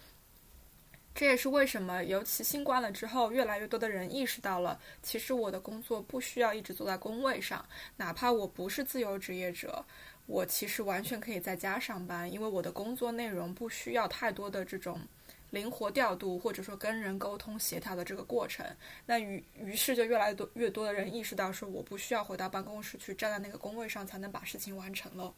[1.17, 7.65] 这也是为什么，尤其新冠了之后，越来越多的人意识到了，其实我的工作不需要一直坐在工位上，
[7.97, 9.83] 哪怕我不是自由职业者，
[10.27, 15.01] 我其实完全可以在家上班，因为我的工作内容不需要太多的这种
[15.49, 18.67] 灵活调度，或者说跟人沟通协调的这个过程。
[19.07, 25.33] 那于于是就越来越多越多的人意识到，说我不需要回到办公室去站在那个工位上才能把事情完成了。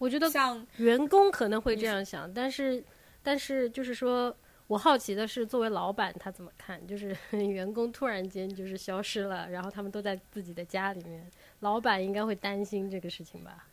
[0.00, 2.82] 我觉得像员工可能会这样想，但是，
[3.22, 4.34] 但是就是说，
[4.66, 6.84] 我好奇的是，作为老板他怎么看？
[6.86, 13.66] 就是 员工突然间就是消失了，然后他们都在自己的家里面，老板应该会担心这个事情吧？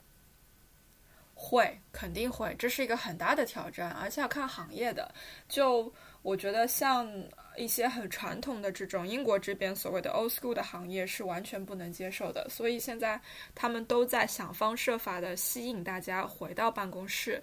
[1.34, 5.10] 会，肯定会，这是一个很大的挑战，而且要看行业的。
[5.48, 5.90] 就
[6.22, 7.08] 我觉得像。
[7.56, 13.20] 一些很传统的这种英国这边所谓的 old school 的行业是完全不能接受的，所以现在
[13.52, 17.42] 他们都在想方设法的吸引大家回到办公室，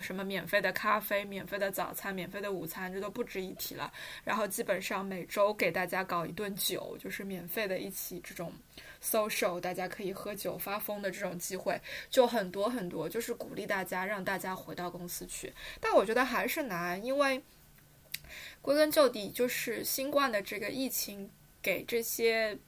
[0.00, 3.92] 什么免费的咖啡、免费的早餐、免费的午餐，这都不值一提了。
[4.24, 8.50] 然后基本上每周给大家搞一顿酒，就是免费的一起这种
[9.02, 15.52] social，大家可以喝酒发疯的这种机会就很多很多，就是鼓励大家让大家回到公司去。
[15.78, 17.44] 但我觉得还是难，因为。
[18.62, 21.30] 归根究底，就是新冠的这个疫情，
[21.62, 22.58] 给这些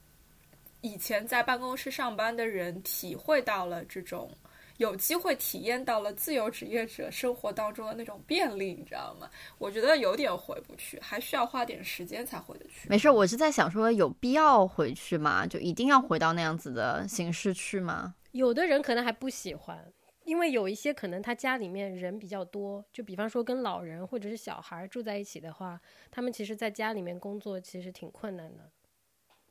[0.81, 4.31] 以前在办公室上班的人体会到了这种
[4.77, 9.29] 有机会体验到了自由职业者生活当中的那种便利，你知道吗？
[9.57, 12.89] 我觉得有点回不去，还需要花点时间才回得去。
[12.89, 15.45] 没事，我是在想说，有必要回去吗？
[15.45, 18.15] 就一定要回到那样子的形式去吗？
[18.31, 19.93] 有的人可能还不喜欢。
[20.23, 28.71] 因为有一些可能他家里面人比较多，就比方说跟老人或者是小孩住在一起的话，他们其实在家里面工作其实挺困难的。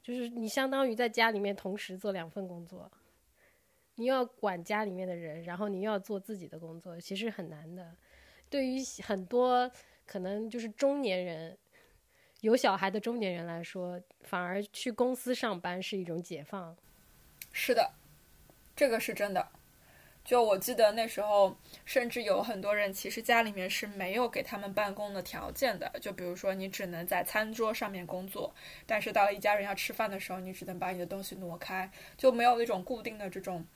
[0.02, 2.90] 就是你相当于在家里面同时做两份工作，
[3.96, 7.96] 你要管家里面的人，然后你又要做自己的工作，其实很难的。
[8.50, 9.70] 对于很多
[10.06, 11.56] 可能就是中年人。
[12.40, 16.76] 有小孩的中年人来说，反而去公司上班是一种解放。
[17.52, 17.92] 是的，
[18.74, 19.48] 这个是真的。
[20.24, 25.90] 就我记得那时候，甚至有很多人其实家里面是没有给他们办公的条件的。
[26.00, 28.54] 就比如说，你只能在餐桌上面工作，
[28.86, 33.66] 但是到了一家人要吃饭的时候，你只能把你的东西挪开，就没有那种固定的这种。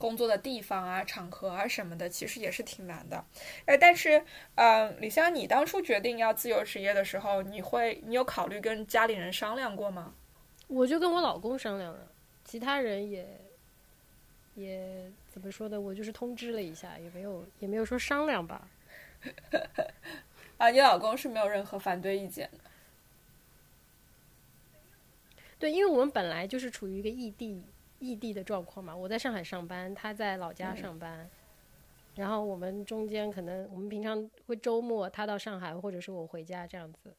[0.00, 3.24] 工作的地方啊、场合啊什么的，其实也是挺难的。
[3.64, 4.24] 哎，但是，
[4.54, 10.14] 呃，李湘，你当初决定要自由职业的时候，你会，你有考虑跟家里人商量过吗？
[10.68, 12.12] 我就跟我老公商量了，
[12.44, 13.26] 其他人也，
[14.58, 15.80] 也怎么说呢？
[15.80, 18.68] 我就是通知了一下，也没有，也没有说商量吧。
[20.58, 22.58] 啊，你老公是没有任何反对意见的。
[25.58, 27.62] 对，因为我们本来就是处于一个异地。
[28.00, 31.28] 异地的状况嘛，我在上海上班，他在老家上班，
[32.14, 37.12] 然后我们中间可能我们平常会周末他到上海，或者是我回家这样子，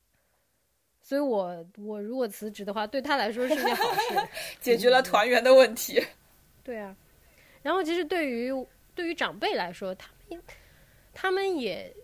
[1.02, 4.28] 所以我我如果辞职的话，对他来说是件好事，
[4.62, 6.02] 解决了团圆的问题。
[6.64, 6.96] 对啊，
[7.64, 8.51] 然后其实对于
[8.95, 10.41] 对于长辈来说，他们
[11.14, 11.95] 他们也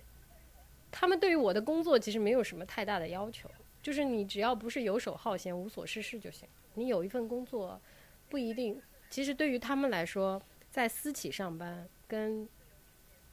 [0.91, 3.49] 他们对于我的工作其实没有什么太大的要求，
[3.81, 7.79] 就是你只要不是游手好闲、无所事事就行，你有一份工作。
[8.27, 10.41] 不一定，其实对于他们来说，
[10.71, 12.49] 在私企上班跟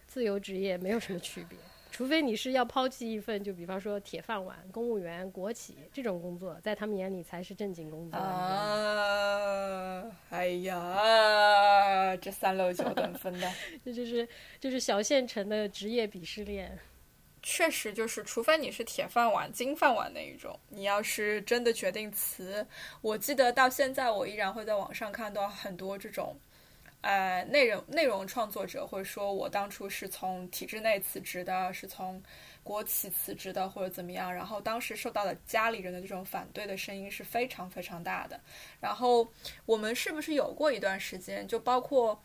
[0.07, 1.59] 自由职业没有什么区别，
[1.93, 8.17] 除非你是要抛弃一份，就比方说铁饭碗、公务员、国企这种工作，在他们眼里才是正经工作。
[8.17, 13.53] 啊，哎呀，这三六九等分的，
[13.85, 14.27] 这就是
[14.59, 16.79] 就是小县城的职业鄙视链。
[17.43, 22.67] 确实，就是除非你是铁饭碗、金饭碗那一种，你要是真的决定辞，
[23.03, 26.35] 我记得到现在我依然会在网上看到很多这种，
[27.03, 32.23] 呃，内容内容创作者会说，我当初是从体制内辞职的，是从
[32.63, 38.41] 国企辞职的，或者怎么样，然后当时受到的家里人的这种反对的声音是非常非常大的。
[38.81, 39.31] 然后
[39.67, 42.19] 我们是不是有过一段时间，就包括。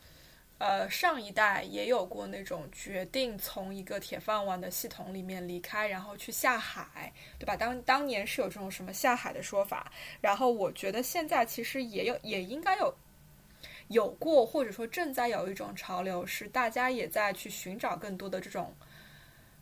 [0.60, 7.56] 呃，上一代也有过那种决定从一个铁饭碗的系统里面离开，然后去下海，对吧？
[7.56, 12.92] 当当年是有这种什么下海的说法，然后我觉得现在其实也有，也应该有
[13.88, 18.74] 有过，或者说正在有一种潮流，是大家也在去寻找更多的这种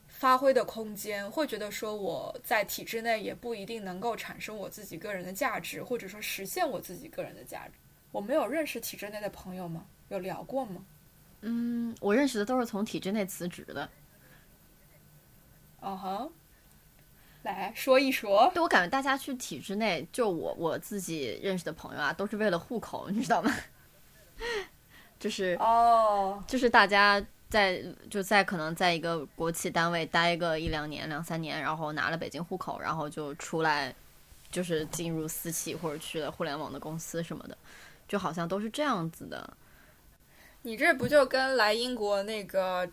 [0.07, 7.73] 发挥的空间，会觉得说我在体制内也不一定能够产生我自己个人的价值，或者说实现我自己个人的价值。
[8.11, 9.85] 我没有认识体制内的朋友吗？
[10.09, 10.85] 有聊过吗？
[11.41, 13.89] 嗯，我认识的都是从体制内辞职的。
[15.81, 16.29] 哦哈，
[17.43, 18.49] 来说一说。
[18.53, 23.53] 对我感觉大家去体制内，就我我自己认识的朋友啊，都是为了户口，你知道吗？
[25.19, 33.93] 就是哦，就是大家在就在可能在一个国企单位待个一两年、两三年，然后拿了北京户口，然后就出来，
[34.51, 37.57] 就是进入私企或者去了互联网的公司什么的，
[38.07, 39.51] 就好像都是这样子的。
[40.61, 42.87] 你这不就跟来英国那个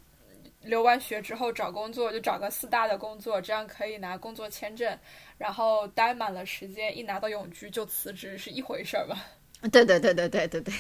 [0.61, 4.97] 留完学之后找工作，就找个四大的工作，这样可以拿工作签证，
[5.39, 9.17] 然后待满了时间，一拿到永居就辞职是一回事儿吧？
[9.73, 10.75] 对对对对对对对，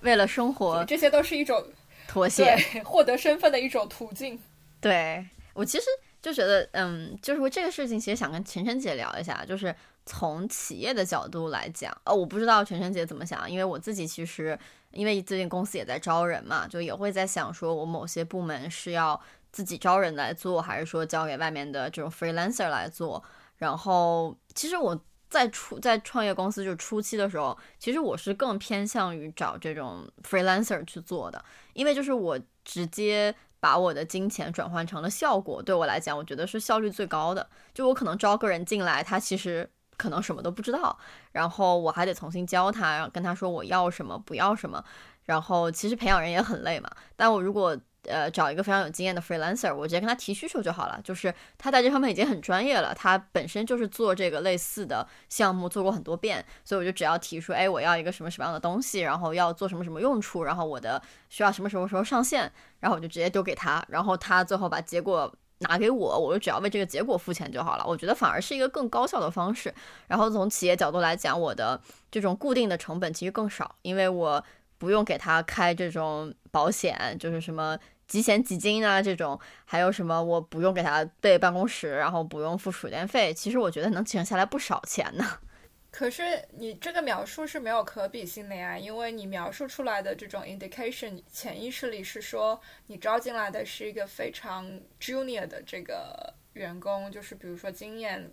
[0.00, 1.62] 为了生活，这些都是一种
[2.06, 4.38] 妥协，获得身份的一种途径。
[4.80, 5.84] 对我其实
[6.20, 9.74] 就觉得，嗯，就是为这个事情，其实想跟晨晨姐聊一下，就是
[10.06, 14.58] 从企业的角度来讲，呃，我不知道晨晨姐怎么想，因为我自己其实。
[14.92, 19.20] 因为最近公司也在招人嘛，就也会在想，说我某些部门是要
[19.52, 23.22] 自己招人来做，还是说交给外面的这种 freelancer 来做。
[23.58, 24.98] 然后，其实我
[25.28, 37.48] 在初在创业公司就初期的时候，其实我是更偏向于找这种 freelancer 去做的，因为就是我直接把我的金钱转换成了效果，对我来讲，我觉得是效率最高的。
[37.72, 39.70] 就我可能招个人进来，他其实。
[39.98, 40.96] 可能什么都不知道，
[41.32, 44.80] 然后我还得重新教他，然后跟他说我要什么，不要什么。
[45.24, 46.88] 然后其实培养人也很累嘛。
[47.16, 47.76] 但我如果
[48.08, 51.00] 呃找一个非常有经验的 freelancer，我直接跟他提需求就好了。
[51.04, 62.50] 就是他在这方面已经很专业了，他本身就是做这个类似的项目做过很多遍，所以我就只要提出，哎，我要一个什么什么样的东西，然后要做什么什么用处，然后我的需要什么什么时候上线，
[62.80, 65.32] 然后我就直接丢给他，然后他最后把结果。
[65.60, 67.84] 拿给我，我就只要为这个结果付钱就好了。
[67.84, 69.74] 我觉得反而是一个更高效的方式。
[70.06, 71.80] 然后从企业角度来讲，我的
[72.12, 74.40] 这种固定的成本其实更少，因为我
[74.78, 77.76] 不用给他开这种保险，就是什么
[78.08, 83.32] 几险几金啊这种，还有什么我不用给他备办公室，然后不用付水电费。
[83.32, 85.24] 其实我觉得能省下来不少钱呢。
[85.92, 94.68] 可是你这个描述是没有可比性的呀，因为你描述出来的这种 indication，潜意识里是说你招进来的是一个非常
[95.00, 98.32] junior 的这个员工，就是比如说经验。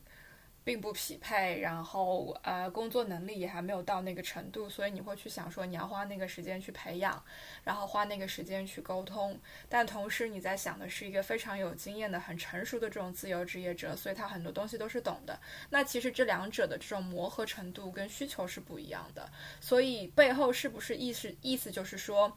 [0.66, 7.24] 并不匹配，然后呃，工作能力也还没有到那个程度，所以你会去想说你要花那个时间去培养，
[7.64, 9.40] 然后花那个时间去沟通。
[9.70, 15.40] 但同时你在想的是一个非常有经验的、很成熟的这种自由职业者，所以他很多东西都是懂的。
[15.70, 19.30] 那其实这两者的这种磨合程度跟需求是不一样的，
[19.62, 22.36] 所以背后是不是意思意思就是说，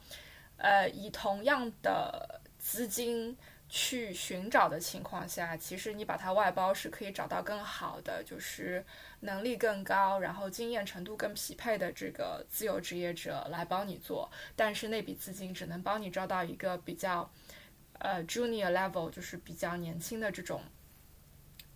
[0.59, 3.35] 呃，以同样的资金。
[3.69, 8.83] 去寻找的情况下，其实你把它外包是可以找到更好的，就是
[9.21, 14.31] 能力更高，然后经验程度更匹配的这个自由职业者来帮你做。
[14.57, 17.31] 但是那笔资金只能帮你招到一个比较，
[17.99, 20.62] 呃，junior level，就是比较年轻的这种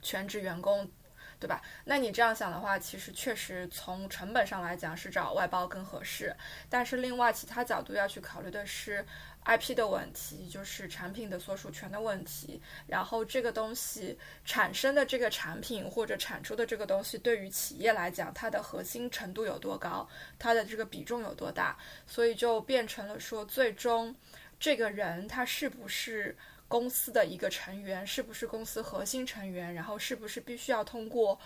[0.01, 0.91] 全职员工，
[1.39, 1.61] 对吧？
[1.85, 6.35] 那你这样想的话，其实确实从成本上来讲是找外包更合适。
[6.71, 9.05] 但是另外其他角度要去考虑的是。
[9.45, 21.77] IP 的问题就是产品的所属权的问题，然后这个东西产生的这个产品或者产出的这个东西，对于企业来讲，它的核心程度有多高，它的这个比重有多大，
[22.07, 24.15] 所以就变成了说，最终
[24.61, 26.37] 这个人他是不是
[26.69, 31.39] 公司的一个成员，是不是公司核心成员，然后是不是必须要通过。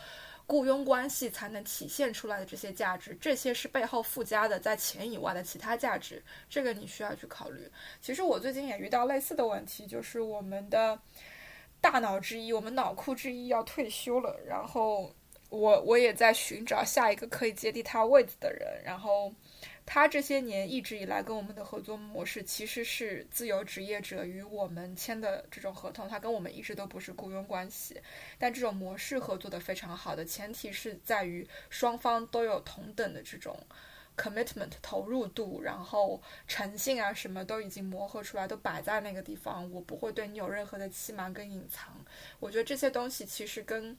[0.47, 7.70] 雇佣关系才能体现出来的这些价值，这些是背后附加的在钱以外的其他价值，这个你需要去考虑。
[8.01, 10.99] 其实我最近也遇到类似的问题，就是我们的
[11.80, 15.12] 大脑之一，我们脑库之一要退休了，然后
[15.49, 19.32] 我我也在寻找下一个可以接替他位置的人，然后。
[19.89, 27.99] 他这些年一直以来跟我们的合作模式其实是自由职业者与我们签的这种合同，他跟我们一直都不是雇佣关系，
[28.37, 33.57] 但这种模式合作的非常好的前提是在于双方都有同等的这种
[34.16, 41.97] commitment 投入度，然后诚信啊什么都已经磨合出来，都摆在那个地方，我不会对你有任何的欺瞒跟隐藏。
[42.41, 43.97] 我觉得这些东西其实跟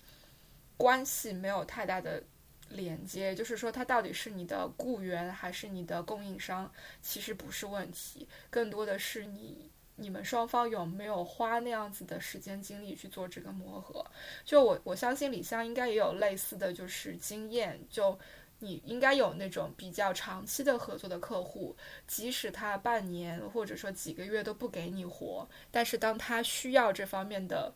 [0.75, 2.21] 关系没有太大的。
[2.69, 14.05] 连接就是说，它到底是你的雇员还是你的供应商，其实不是问题，更多的是你你们双方有没有花那样子的时间精力去做这个磨合。
[14.45, 18.17] 就我我相信李湘应该也有类似的就是经验，就
[18.59, 27.73] 你应该有那种比较长期的合作的客户，即使他半年或者说几个月都不给你活，但是当他需要这方面的。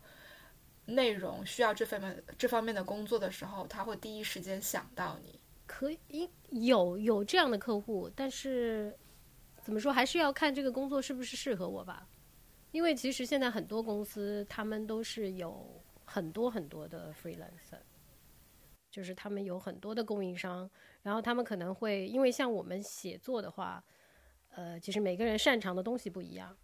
[0.92, 5.40] 内容需要这方面这方面的工作的时候，他会第一时间想到你。
[5.66, 8.94] 可以有有这样的客户，但是
[9.62, 12.08] 怎么说，还是要看这个工作是不是适合我吧。
[12.72, 17.80] 因为其实现在很多公司他们都是有很多很多的 freelancer，
[18.90, 20.70] 就是他们有很多的供应商，
[21.02, 23.84] 然后他们可能会因为像我们写作的话，
[24.50, 26.56] 呃，其实每个人擅长的东西不一样，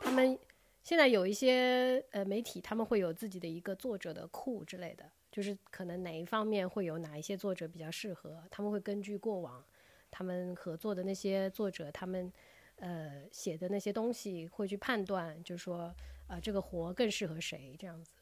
[0.00, 0.38] 他们。
[0.84, 9.64] 现在有一些呃媒体，他们会有自己的一个作者的库之类的，就是可能哪一方面会有哪一些作者比较适合，他们会根据过往
[10.10, 12.30] 他们合作的那些作者，他们
[12.76, 15.94] 呃写的那些东西，会去判断，就是说
[16.26, 18.12] 呃这个活更适合谁这样子。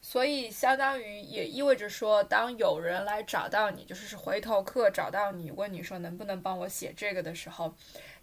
[0.00, 7.74] 所以，相当于也意味着说，当有人来找到你，就是是回头客找到你，问你说能不能帮我写这个的时候，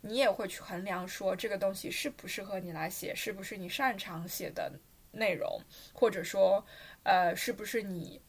[0.01, 4.71] 你也会去衡量说这个东西适不适合你来写，是不是你擅长写的
[5.11, 5.61] 内容，
[5.93, 6.65] 或者说，
[7.03, 8.21] 呃，是不是你，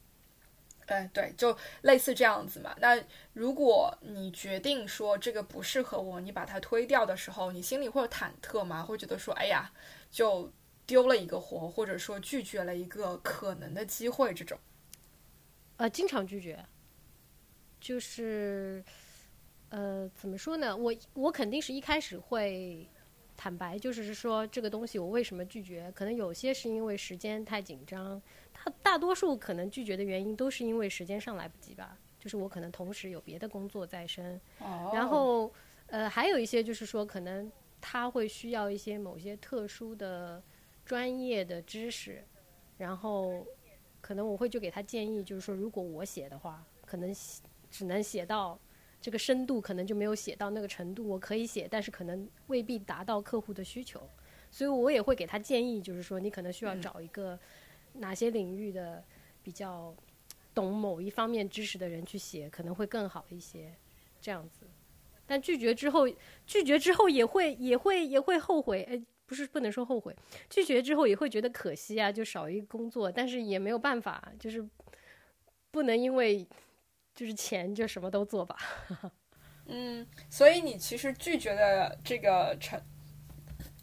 [0.86, 2.74] 嗯，对，就类似这样子嘛。
[2.78, 3.01] 那
[3.32, 8.82] 如果你决定说这个不适合我，你把它推掉的时候，你心里会有忐忑吗？
[8.82, 9.72] 会觉得说，哎呀，
[10.11, 10.53] 就。
[10.87, 14.57] 丢了一个活，或者说拒绝了一个可能的机会，这种，
[15.78, 16.64] 呃，经常拒绝，
[17.80, 18.84] 就是，
[19.70, 20.76] 呃，怎么说呢？
[20.76, 22.89] 我我肯定是一开始会
[23.37, 25.91] 坦白，就是说这个东西我为什么拒绝？
[25.93, 28.22] 可能有些是因为时间太紧张，
[28.55, 31.99] 他大多数可能拒绝的原因都是因为时间上来不及吧。
[32.20, 34.41] 就是我可能同时有别的工作在身，
[34.93, 35.53] 然后
[35.89, 40.41] 呃，还有一些就是说可能他会需要一些某些特殊的。
[40.87, 42.24] 专业的知识，
[42.78, 43.45] 然后
[44.01, 47.12] 可能我会就给他建议，就是说，如果我写的话，可能
[47.68, 48.57] 只能写到
[49.01, 51.07] 这个深度，可能就没有写到那个程度。
[51.07, 54.09] 我可以写，但是可能未必达到客户的需求，
[54.49, 57.37] 所以我也会给他建议，就是说，你可能需要找一个
[57.95, 59.03] 哪些领域的
[59.43, 59.93] 比较
[60.55, 63.74] 懂某一方面知识的人去写，可能会更好一些，
[64.20, 64.61] 这样子。
[65.26, 66.09] 但拒绝之后，
[66.47, 69.03] 拒绝之后也会也会也会后悔，哎。
[69.27, 70.14] 不是不能说后悔，
[70.49, 74.64] 拒绝之后也会觉得可惜啊，就少一个工作，但是也没有办法，就是
[75.70, 76.47] 不能因为
[77.14, 78.57] 就是钱就什么都做吧。
[79.66, 82.81] 嗯，所以你其实拒绝的这个成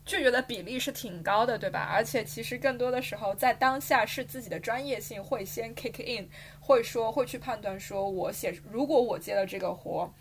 [0.06, 1.90] 拒绝的比例是挺高的，对吧？
[1.92, 6.30] 而且其实更多的时候，在当下是自己的专业性会先 kick in，
[6.62, 10.14] 会说会去判断，说我写如果我接了这个活。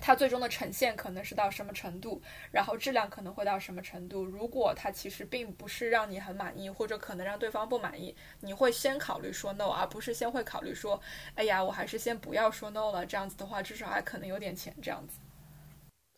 [0.00, 2.22] 它最终的呈现可能是到什么程度，
[2.52, 4.24] 然后质量可能会到什么程度。
[4.24, 11.00] 如果它其实并不是让你很满意，或者可能让对方不满意，你会先考虑说 no，而不是先会考虑说，
[11.34, 13.04] 哎呀，我还是先不要说 no 了。
[13.04, 14.72] 这样子的话，至少还可能有点钱。
[14.80, 15.18] 这样子。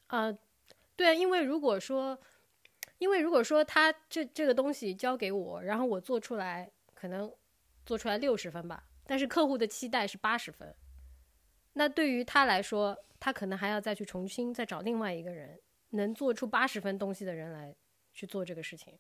[0.08, 0.30] 啊，
[0.94, 2.18] 对，因为如果说，
[2.98, 7.32] 因为如果说他这这个东西交给我，然后我做出来，可能
[7.86, 10.74] 做出来六十分吧，但是客户的期待是八十分，
[11.72, 12.98] 那对于他来说。
[13.20, 15.60] 他可能还要再去重新再找另外一个人，
[15.90, 17.76] 能做出八十分东西的人来
[18.12, 18.98] 去做这个事情，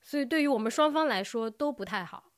[0.00, 2.32] 所以对于我们双方来说都不太好。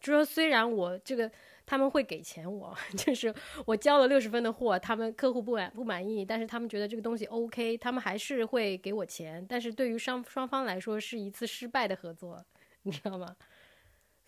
[0.00, 1.30] 就说虽然我这个
[1.64, 3.32] 他们会给钱我， 就是
[3.64, 9.46] 我交了六十分的货，他们客户不满不满意，但是他们觉得这个东西 OK，他们还是会给我钱。
[9.48, 12.44] 但是对于双双方来说是一次失败的合作，
[12.82, 13.36] 你知道吗？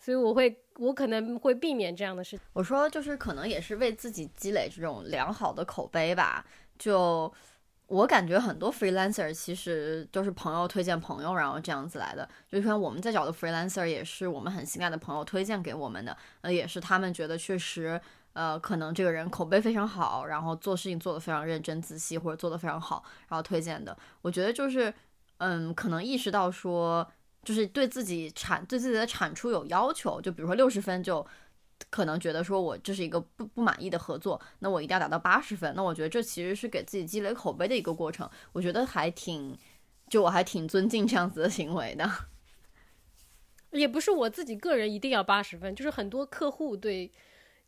[0.05, 2.39] 所以我会，我可能会避免这样的事情。
[2.53, 6.45] 我说，就是可能也是为自己积累这种良好的口碑吧。
[6.77, 7.33] 就
[7.87, 12.29] 我感觉，很多 freelancer 其实都是朋友推荐朋友，然后这样子来的。
[12.47, 16.15] 就像我们在找的 freelancer，也是我们很信赖的朋友推荐给我们的。
[16.41, 17.99] 呃，也是他们觉得确实，
[18.33, 23.97] 呃，可能这个人口碑非常好，然后做事情做得非常认真仔细，或者做得非常好，然后推荐的。
[24.21, 24.93] 我觉得就是，
[25.39, 27.07] 嗯，可能意识到说。
[27.45, 31.25] 就是对自己产对自己的产出有要求，就比如说六十分，就
[31.89, 35.73] 可能觉得说我这是一个不不满意的合作，那我一定要达到八十分。
[35.75, 39.57] 那我觉得这其实是给自己积累口碑的一个过程，我觉得还挺，
[40.09, 42.09] 就我还挺尊敬这样子的行为的。
[43.71, 47.11] 也不是我自己个人一定要八十分，就是很多客户对，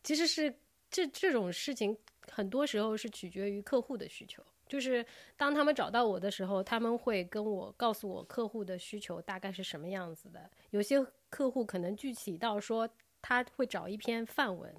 [0.03, 0.57] 其实是
[0.89, 1.97] 这这种事情
[2.31, 4.41] 很多时候是取决于客户的需求。
[4.67, 5.05] 就是
[5.35, 10.49] 当他们找到我的时候，他们会跟我告诉我客户的需求大概是什么样子的。
[10.71, 12.89] 有些客户可能具体到说，
[13.21, 14.75] 他会找一篇范文，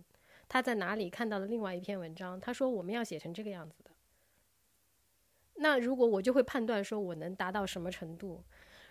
[0.49, 3.91] 他在哪里看到了另外一篇文章，他说我们要写成这个样子的。
[5.55, 8.45] 那如果我就会判断说我能达到什么程度。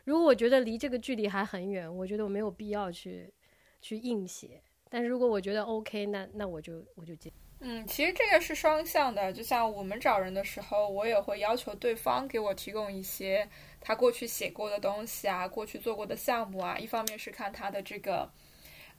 [0.04, 3.34] 如果我觉得离这个距离还很远，我觉得我没有必要去
[3.82, 4.62] 去硬写。
[4.90, 7.32] 但是如果我觉得 OK，那那我就我就接。
[7.60, 13.50] 嗯，其实这个是双向的，就像我们找人的时候，我也会要求对方给我提供一些
[13.82, 16.78] 他过去写过的东西啊，过去做过的项目啊。
[16.78, 18.30] 一方面是看他的这个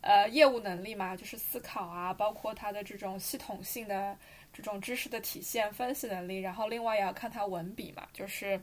[0.01, 4.19] 呃业务能力嘛，就是思考啊，包括他的这种系统性的
[4.53, 6.41] 这种知识的体现、分析能力。
[6.41, 8.61] 然后另外也要看他文笔嘛，就是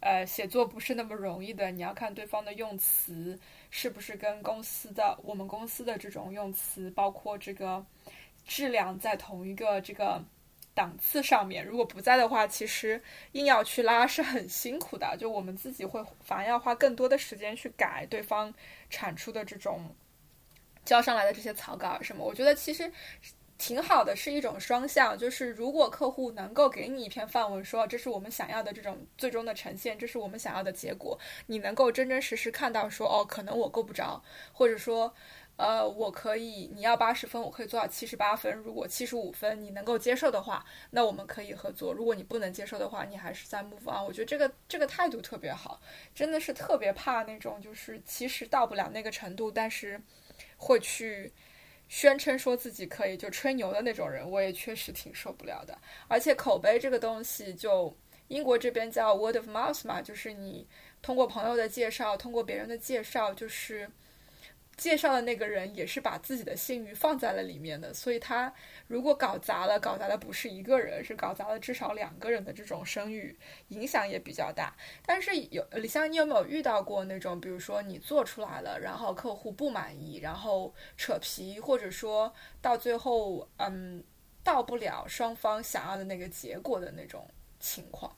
[0.00, 7.84] 呃写作不是那么容易的，你要看对方的用词是不是跟公司的我们公司的这种用词，包括这个。
[8.46, 10.22] 质量在同一个这个
[10.72, 15.16] 档次上面，如果不在的话，其实硬要去拉是很辛苦的。
[15.18, 18.54] 就我们自己会反而要花更多的时间去改对方
[18.88, 19.94] 产出的这种
[20.84, 22.24] 交上来的这些草稿什么。
[22.24, 22.92] 我觉得其实
[23.58, 25.16] 挺好的，是一种双向。
[25.18, 34.22] 就是如果客户能够给你一篇范文，说这是我们想要的这种最终的呈现，这是我们想要的结果，你能够真真实实看到说，哦，可能我够不着，
[34.52, 35.12] 或者说。
[35.56, 38.52] 呃，我可以，你要八十分，我可以做到七十八分。
[38.52, 41.94] 如果七十五分你能够接受的话，那我们可以合作。
[41.94, 44.04] 如果你不能接受的话，你还是在 move on。
[44.04, 45.80] 我觉得这个这个态度特别好，
[46.14, 49.98] 真的是特别怕那种就是其实到不了那个程度，但是
[50.58, 51.32] 会去
[51.88, 55.78] 宣称说自己可以就吹牛的那种人，我也确实挺受不了的。
[56.06, 57.96] 而且口碑这个东西，就
[58.28, 60.68] 英国这边叫 word of mouth 嘛，就是你
[61.00, 63.90] 通过朋友的介绍，通过别人的介绍，就是。
[64.76, 68.52] 介绍的那个人也是把自己的信誉放在了里面的，所以他
[68.86, 73.34] 如果搞砸了，搞砸的不是一个人，是搞砸了至少两个人的这种声誉，
[73.68, 74.76] 影响也比较大。
[75.06, 84.04] 但是有李湘，你有没有遇到过那种，比如说你做出来了，然后客户不满意，然后扯皮，或者说到最后，嗯，
[84.44, 87.26] 到不了双方想要的那个结果的那种
[87.58, 88.14] 情况？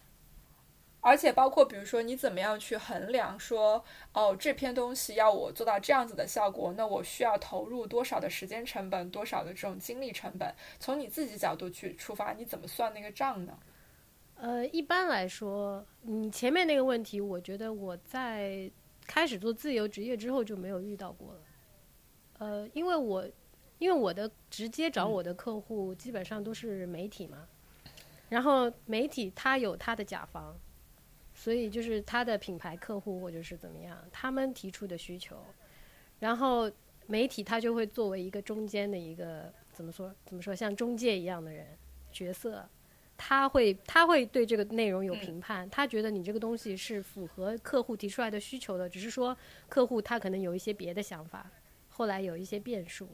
[1.01, 10.53] 而且包括，比如说你怎么样去衡量说，哦，这篇东西要我做到这样子的效果，那我需要投入多少的时间成本，多少的这种精力成本？
[10.81, 13.57] 从你自己角度去出发，你怎么算那个账呢？
[14.35, 18.71] 呃，一般来说，你前面那个问题，我觉得我在
[19.07, 21.41] 开始做自由职业之后就没有遇到过了。
[22.39, 23.25] 呃，因为我
[23.79, 27.47] 因为我的直接找我的客户基本上都是媒体嘛，
[28.29, 30.57] 然后媒体他有他的甲方。
[31.39, 35.41] 所以就是他的品牌客户或者是怎么样，他们提出的需求，
[36.19, 36.69] 然后
[37.07, 41.65] 媒体他就会作为一个中间的一个怎么说怎么说像中介一样的人
[42.11, 42.69] 角色，
[43.17, 49.37] 他会他会对这个内容有评判，他觉得你这个东西是符合客户提出来的需求的，只是说
[49.69, 51.49] 客户他可能有一些别的想法，
[51.89, 53.09] 后来有一些变数，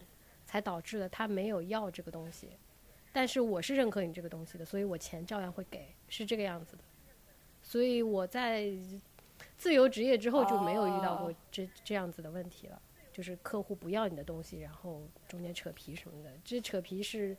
[0.47, 2.49] 才导致了他没有要这个东西。
[3.12, 6.83] 但是我是认可你这个东西的，所以我钱照样会给，是这个样子的。
[7.65, 8.71] 所以我在
[9.57, 17.37] 自由职业之后就没有遇到过这这样子的问题了，就是客户不要你的东西，然后中间扯皮什么的，这扯皮是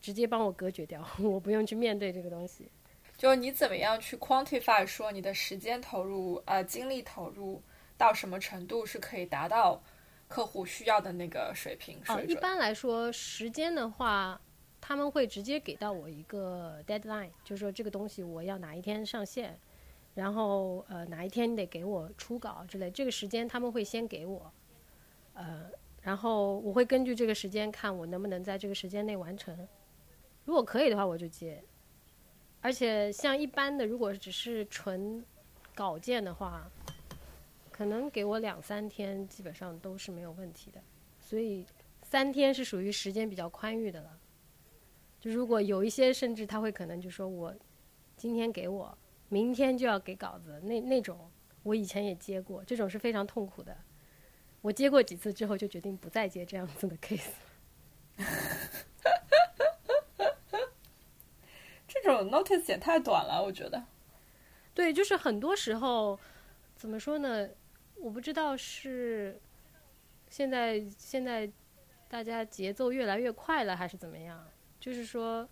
[0.00, 2.68] 直接帮我隔绝掉， 我不用去面对这个东西。
[3.16, 7.60] 就你怎么样去 quantify 说你的时间投入、呃精力投入
[7.96, 9.82] 到什么程度是可以达到
[10.28, 12.30] 客户需要的那个水平哦，水准？
[12.30, 14.40] 一般来说，时间的话，
[14.80, 19.58] 他们会直接给到我一个 deadline，就是说这个东西我要哪一天上线，
[20.14, 24.50] 然后呃哪一天你得给我初稿之类，这个时间他们会先给我，
[25.34, 25.70] 呃，
[26.00, 29.68] 然后我会根据这个时间看我能不能在这个时间内完成，
[30.44, 31.62] 如果可以的话我就接，
[32.60, 35.24] 而且像一般的，如果只是纯
[35.74, 36.70] 稿件的话，
[37.70, 40.80] 可能给我两三天基本上都是没有问题的，
[41.20, 41.66] 所以
[42.02, 44.17] 三天是属于时间比较宽裕的了。
[45.20, 47.54] 就如果有一些甚至他会可能就说我
[48.16, 48.96] 今天给我，
[49.28, 51.30] 明天就要给稿子，那那种
[51.62, 53.76] 我以前也接过，这种是非常痛苦的。
[54.60, 57.30] 我接过几次之后就决定不再接这样子的 case。
[61.86, 63.84] 这种 notice 也太短了，我觉得。
[64.74, 66.18] 对，就是很多时候
[66.76, 67.48] 怎么说呢？
[67.96, 69.40] 我不知道是
[70.28, 71.50] 现在现在
[72.08, 74.46] 大家节奏越来越快了，还是怎么样？
[74.80, 75.48] 就是说，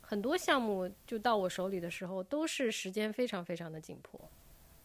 [0.00, 4.20] 很多项目就到我手里的时候，都是时间非常非常的紧迫。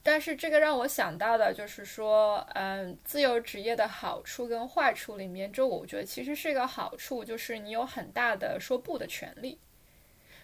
[0.04, 9.60] 但是这个让我想到的就是说，嗯，自由职业的好处跟坏处里面，就我觉得其实是一个好处，就是你有很大的说不的权利。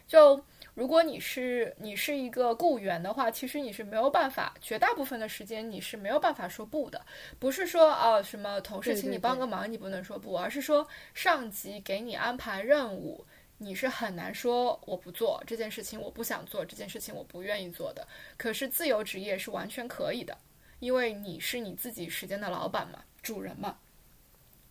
[0.08, 0.42] 就
[0.74, 7.06] 如果你是你是一个雇员的话，其实你是没有办法，绝大部分的时间你是没有办法说不的。
[7.40, 13.26] 不是说啊什么同事请你帮对个忙你不能说不，而是说上级给你安排任务，
[13.58, 18.08] 你是很难说我不做这件事情，我不想做这件事情，我不愿意做的。
[18.38, 20.38] 可是自由职业是完全可以的，
[20.80, 23.80] 因为你是你自己时间的老板嘛，主人嘛。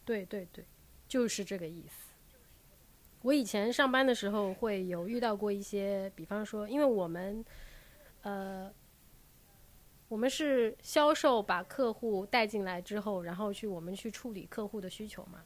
[0.05, 0.65] 对对对，
[1.09, 2.06] 就是这个意思。
[3.27, 7.45] 我以前上班的时候会有遇到过一些，比方说，因为我们，
[8.23, 8.73] 呃，
[10.07, 15.43] 我们是销售把客户带进来之后，然后去我们去处理客户的需求嘛。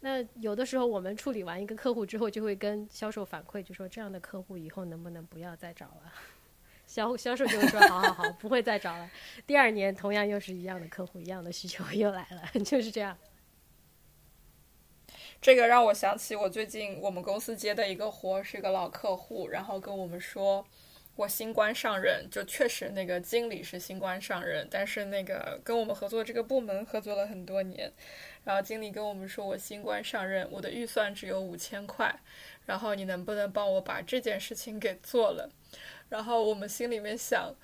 [0.00, 6.12] 那有的时候我们处理完一个客户之后，就会跟销售反馈，就说这样的客户以后能不能不要再找了。
[6.88, 9.08] 销销售就会说好好好，不会再找了。
[9.46, 13.16] 第二年同样又是一样的客户，一样的需求又来了， 就是这样。
[15.40, 20.62] 这个让我想起我最近我们公司接的一个活，是一个老客户，然后跟我们说，
[21.16, 27.90] 我新官上任，就确实那个经理是新官上任，但是那个跟我们合作这个部门合作了很多年，
[28.44, 32.14] 然后经理跟我们说，我新官上任，我的预算只有五千块，
[32.66, 35.50] 然后你能不能帮我把这件事情给做了？
[36.10, 37.54] 然后我们心里面想，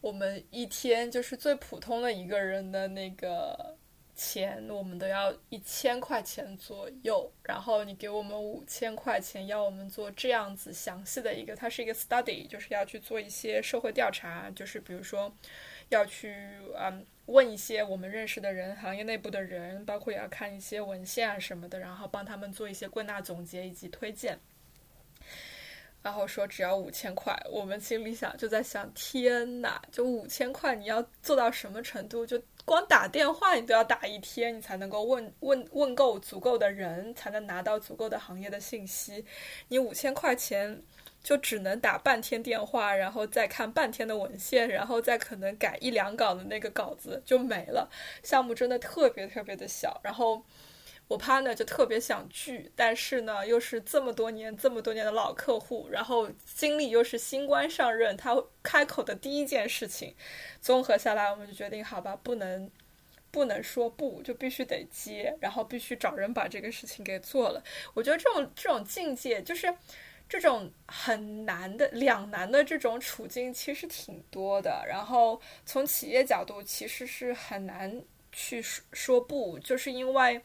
[0.00, 3.76] 我们一天就是最普通的一个人的那个。
[4.22, 15.34] 钱我们都要一千块钱左右，然后你给我们五千块钱，要我们做这样子详细的一个，它是一个 study，就是要去做一些社会调查，就是比如说
[15.88, 16.36] 要去
[16.76, 24.38] 嗯问一些我们认识的人，行业内部的人，包括也要看一些文献啊什么的，然后帮他们做一些归纳总结以及推荐。
[26.02, 32.24] 然后说只要五千块，我们心里想就在想，天呐，就五千块，你要做到什么程度？
[32.26, 39.24] 就光打电话你都要打一天，你才能够问问问够足够的人，才能拿到足够的行业的信息。
[39.68, 40.82] 你五千块钱
[41.22, 47.90] 就只能打半天电话，然后再看半天的文献，然后再可能改一两稿的那个稿子就没了。
[48.22, 50.42] 项目真的特别特别的小，然后。
[51.10, 60.14] 我 partner 就特别想聚，但是呢，又是这么多年、这么多年的老客户，然后经理又是新官上任，他开口的第一件事情，
[60.60, 62.70] 综合下来，我们就决定，好吧，不能
[63.32, 67.60] 不能说不，就必须得接，然后必须找人把这个事情给做了。
[67.92, 69.66] 我觉得这种这种境界，就是
[70.28, 74.84] 这种很难的两难的这种处境，其实挺多的。
[74.88, 78.00] 然后从企业角度，其实是很难
[78.30, 80.40] 去说说不，就是因为。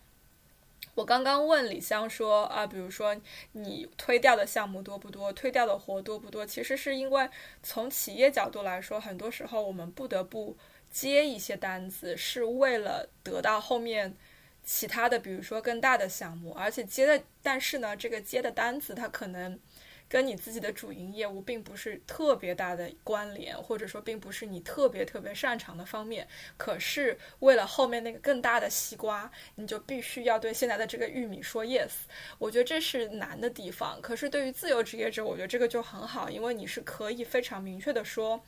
[0.95, 3.15] 我刚刚问李湘说啊，比如说
[3.51, 6.45] 你推掉的项目多不多，推掉的活多不多？
[6.45, 7.29] 其实是因为
[7.61, 10.55] 从企业角度来说，很多时候我们不得不
[10.89, 14.15] 接一些单子，是为了得到后面
[14.63, 19.59] 其他的，比如说更大的项目，而且接的，但是呢，这个接的单子它可能
[20.07, 26.27] 跟你自己的主营业务并不是特别大的关联，或者说并不是你特别特别擅长的方面。
[26.57, 31.91] 可是为了后面那个更大的西瓜，你就必须要对现在的这个玉米说 yes。
[32.37, 34.01] 我觉得这是难的地方。
[34.01, 38.39] 可是对于自由职业者，我觉得这个就很好，因为你是可以非常明确的说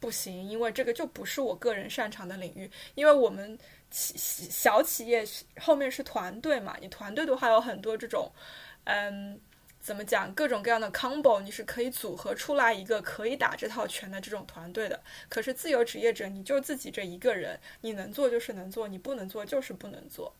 [0.00, 3.58] 不行，因为这个就不是我个人擅长的领域，因为我们。
[3.90, 4.18] 企
[4.50, 5.24] 小企业
[5.60, 6.76] 后面是团队嘛？
[6.80, 8.28] 你团队的话有很多这种，
[8.86, 9.40] 嗯，
[9.84, 10.32] 怎么讲？
[10.32, 14.98] 各种各样的 combo，你是可以组合出来一个可以打这套拳的这种团队的。
[15.28, 20.34] 可是自由职业者，你就自己这一个人，你能做就是能做，你不能做就是不能做。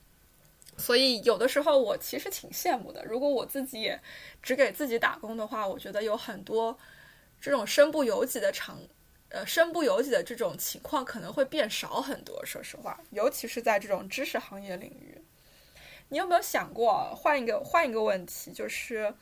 [0.79, 3.05] 所以有的时候我其实挺羡慕的。
[3.05, 4.01] 如果我自己也
[4.43, 6.79] 只给自己打工的话，我觉得有很多
[7.39, 8.81] 这种身不由己的场。
[9.29, 12.43] 呃，身不由己的这种情况可能会变少很多。
[12.47, 15.21] 说实话，尤其是在这种知识行业领域，
[16.15, 17.13] 你有没有想过？
[17.13, 19.13] 换一个换一个问题，就是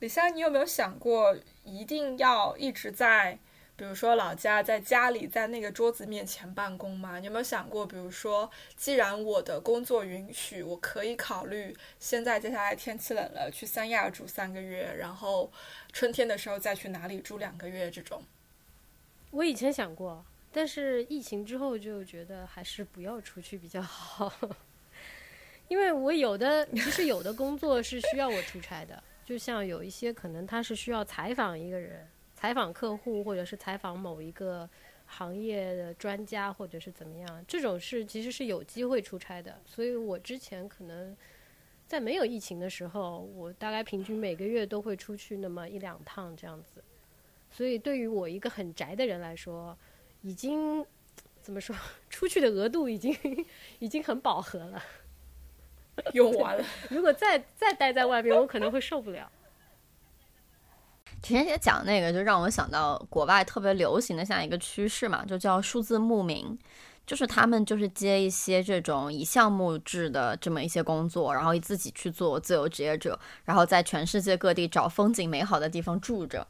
[0.00, 3.38] 李湘，你有没有想过一定要一直在，
[3.76, 7.20] 比如说老家，在家里，在那个桌子面前办公吗？
[7.20, 15.52] 你有没有想过，比如说，既然我的工作允许，我可以考虑现在接下来天气冷了，去三亚住三个月，然后
[15.92, 18.20] 春天的时候再去哪里住两个月这种。
[19.30, 24.32] 我以前想过，但是疫情之后就觉得还是不要出去比较好，
[25.68, 34.68] 因为我有的其实有的工作是需要我出差的，就像有一些可能他是需要采访一个人、采访客户，或者是采访某一个
[35.06, 39.60] 行业的专家，或者是怎么样，这种是其实是有机会出差的。
[39.64, 41.16] 所以我之前可能
[41.86, 46.82] 在没有疫情的时候，我大概平均每个月都会出去那么一两趟这样子。
[47.50, 49.76] 所以，对于我一个很宅的人来说，
[50.22, 50.84] 已经
[51.40, 51.76] 怎么说，
[52.10, 53.16] 出去的额度已经
[53.78, 54.82] 已经很饱和了，
[56.12, 56.64] 用完了。
[56.90, 59.30] 如果再再待在外面，我可能会受不了。
[61.22, 66.58] 田姐讲那个，就让我想到国外特别流行的像一个趋势嘛，就叫数字牧民，
[67.06, 76.46] 就是他们就是接一些这种以项目制的这么一些工作，然后自己去做自由职业者，然后在全世界各地找风景美好的地方住着。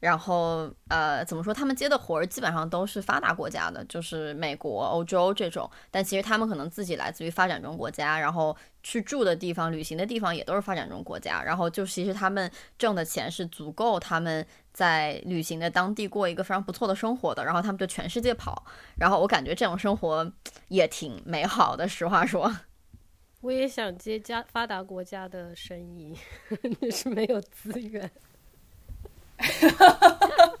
[0.00, 1.52] 然后，呃，怎么说？
[1.52, 5.70] 他们接的活儿基本上都是发达国家的，就是美国、欧洲这种。
[5.90, 11.42] 但其实他们可能自己来自于发展中国家，然后去住的地方、旅行的地方也都是发展中国家。
[11.42, 17.44] 然后就其实他们挣的钱是足够他们在旅行的当地过一个非常不错的生活的。
[17.44, 18.64] 然后他们就全世界跑。
[18.98, 20.32] 然后我感觉这种生活
[20.68, 21.86] 也挺美好的。
[21.86, 22.50] 实话说，
[23.42, 26.16] 我也想接家发达国家的生意，
[26.80, 28.10] 但 是没有资源。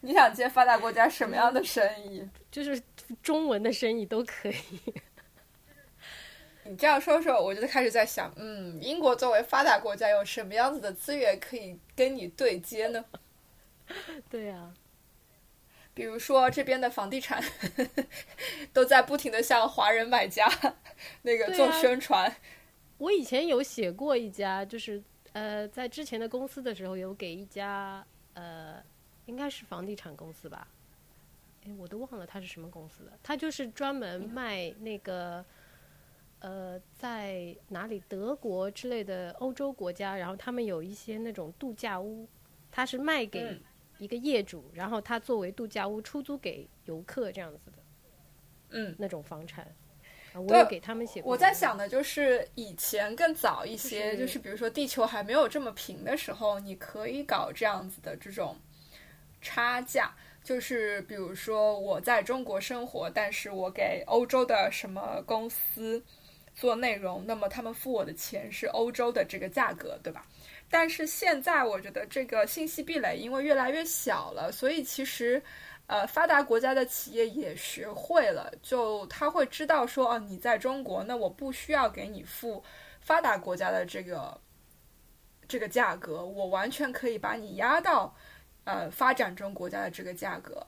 [0.00, 2.26] 你想接发达国家什么样的生意？
[2.50, 2.80] 就是
[3.22, 4.54] 中文的生意都可以。
[6.64, 13.04] 你这样说说，我就开始在想，嗯，英国作为发达国家，有什么样子的资源可以跟你对接呢？
[14.30, 14.72] 对呀，
[15.94, 17.42] 比如说这边的房地产
[18.72, 20.46] 都在不停的向华人买家
[21.22, 22.36] 那个做宣传。
[22.98, 25.02] 我以前有写过一家，就是。
[25.32, 28.04] 呃，在之前的公司的时候，有给一家
[28.34, 28.82] 呃，
[29.26, 30.66] 应该是房地产公司吧？
[31.64, 33.12] 哎，我都忘了他是什么公司了。
[33.22, 35.44] 他就是专门卖那个
[36.40, 42.26] 呃，在哪里德国之类的欧洲国家，然后他们有一些那种度假屋，
[42.70, 43.60] 他是卖给
[43.98, 47.78] 一个业主，然后他作为度假屋出租给游客这样子的，
[48.70, 49.66] 嗯，那种房产。
[50.34, 51.20] 我有给他们写。
[51.24, 58.56] 我在想的就是以前更早一些，就是比如说地球还没有这么平的时候，你可以搞这样子的这种
[59.40, 60.12] 差价，
[60.44, 66.02] 就是比如说我在中国生活，但是我给欧洲的什么公司
[66.54, 70.26] 做内容，那么他们付我的钱是欧洲的这个价格，对吧？
[70.70, 75.42] 但是现在我觉得这个信息壁垒因为越来越小了，所以其实。
[75.88, 82.62] 呃，发达国家的企业也学会了，就他会知道说，哦，你在中国，那我不需要给你付
[83.00, 84.38] 发达国家的这个
[85.48, 88.14] 这个价格，我完全可以把你压到
[88.64, 90.66] 呃发展中国家的这个价格，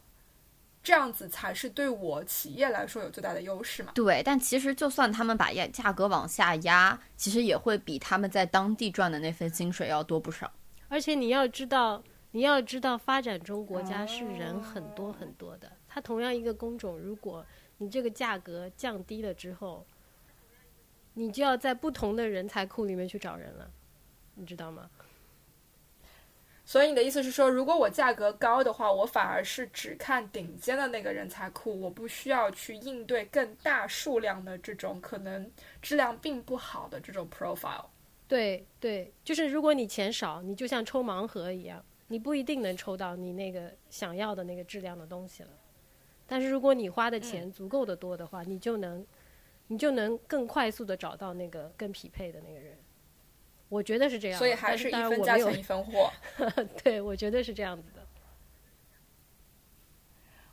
[0.83, 3.93] 这样子才是对我企业来说有最大的优势嘛？
[3.95, 10.51] 对，但其实就算他们把压价格往下压，其实也会比他们在当地赚的那份薪水要多不少。
[10.89, 12.03] 而且你要知道。
[12.33, 15.71] 你要知道，发展中国家是人很多很多的。
[15.89, 17.45] 它同样一个工种，如果
[17.79, 19.85] 你这个价格降低了之后，
[21.15, 23.71] 你就要在不同的人才库里面去找人了，
[24.35, 24.89] 你知道吗？
[26.65, 35.51] 所以你的意思是说，如果我价格高的话，我反而是只看顶尖的那个人才库，我不需要去应对更大数量的这种可能
[35.83, 37.87] 质量并不好的这种 profile。
[38.29, 45.51] 对对，就是如果你钱少，你就像抽盲盒一样，你不一定能抽到你那个想要的那个质量的东西了。
[46.27, 49.07] 但是如果你花的钱足够的多的话，你就能，
[49.69, 52.77] 你就能更快速的找到那个更匹配的那个人。
[53.69, 56.11] 我觉得是这样，所以还是一分价钱一分货。
[56.83, 58.00] 对，我觉得是这样子的。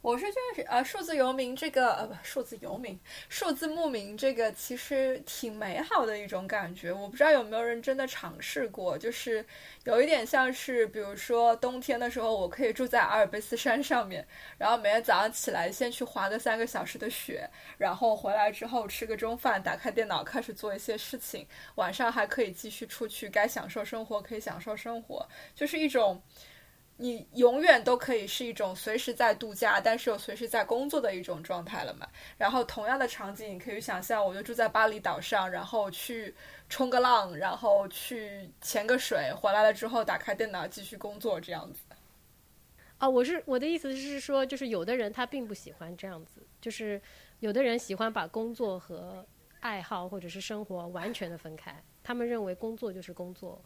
[0.08, 2.98] 我是觉得是呃，数字游民这个呃不，数字游民，
[3.28, 6.94] 数字牧民这个其实挺美好的一种感觉。
[6.94, 9.46] 我不知道有没有人真的尝试过，就是
[9.84, 14.26] 有一点像是，比如说冬天的时候，我可以住在阿尔卑斯山上面，
[14.58, 17.46] 然后每天早上起来先去滑个三个小时的雪，
[17.78, 21.46] 然后回来之后吃个中饭，打开电脑开始做一些事情，
[21.76, 26.24] 晚上还可以继续出去，该享受生活可以享受生活，就是一种。
[27.00, 32.08] 你永远都可以是一种随时在度假，但是又随时在工作的一种状态了嘛？
[32.38, 36.34] 然后同样的场景，你可以想象，我就住在巴厘岛上，然后去
[36.68, 41.82] 冲个浪，然后去潜个水，回来了之后打开电脑继续工作，这样子。
[42.98, 47.00] 啊，我是我的意思是说，就是有的人他并不喜欢这样子，就是
[47.42, 49.24] 有的人喜欢把工作和
[49.60, 53.62] 爱好或者是生活完全的分开，他们认为工作就是工作。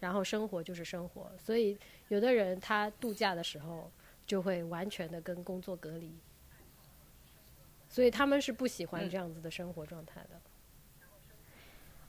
[0.00, 1.76] 然后生活就是生活，所以
[2.08, 3.90] 有的人他度假的时候
[4.26, 6.12] 就会完全的跟工作隔离，
[7.88, 10.40] 所以他们是不喜欢这样子的生活状态的。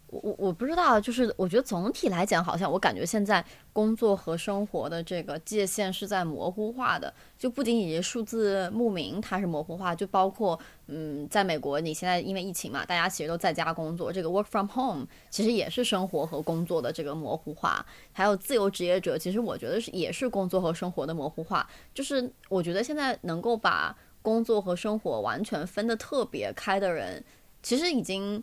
[0.10, 3.44] 我我我不知道，就是我觉得总体来讲，好像我感觉现在
[3.74, 7.14] 工作和生活的这个界限是在模糊化的。
[7.38, 17.86] 就不仅仅是数字牧民它是模糊化，就包括嗯，在美国你现在因为疫情嘛，大家其实都在家工作，这个 work from home 其实也是生活和工作的这个模糊化。
[18.14, 21.68] 还有自由职业者，其实我觉得是也是工作和生活的模糊化。
[21.94, 27.22] 就是我觉得现在能够把工作和生活完全分得特别开的人，
[27.62, 28.42] 其实已经。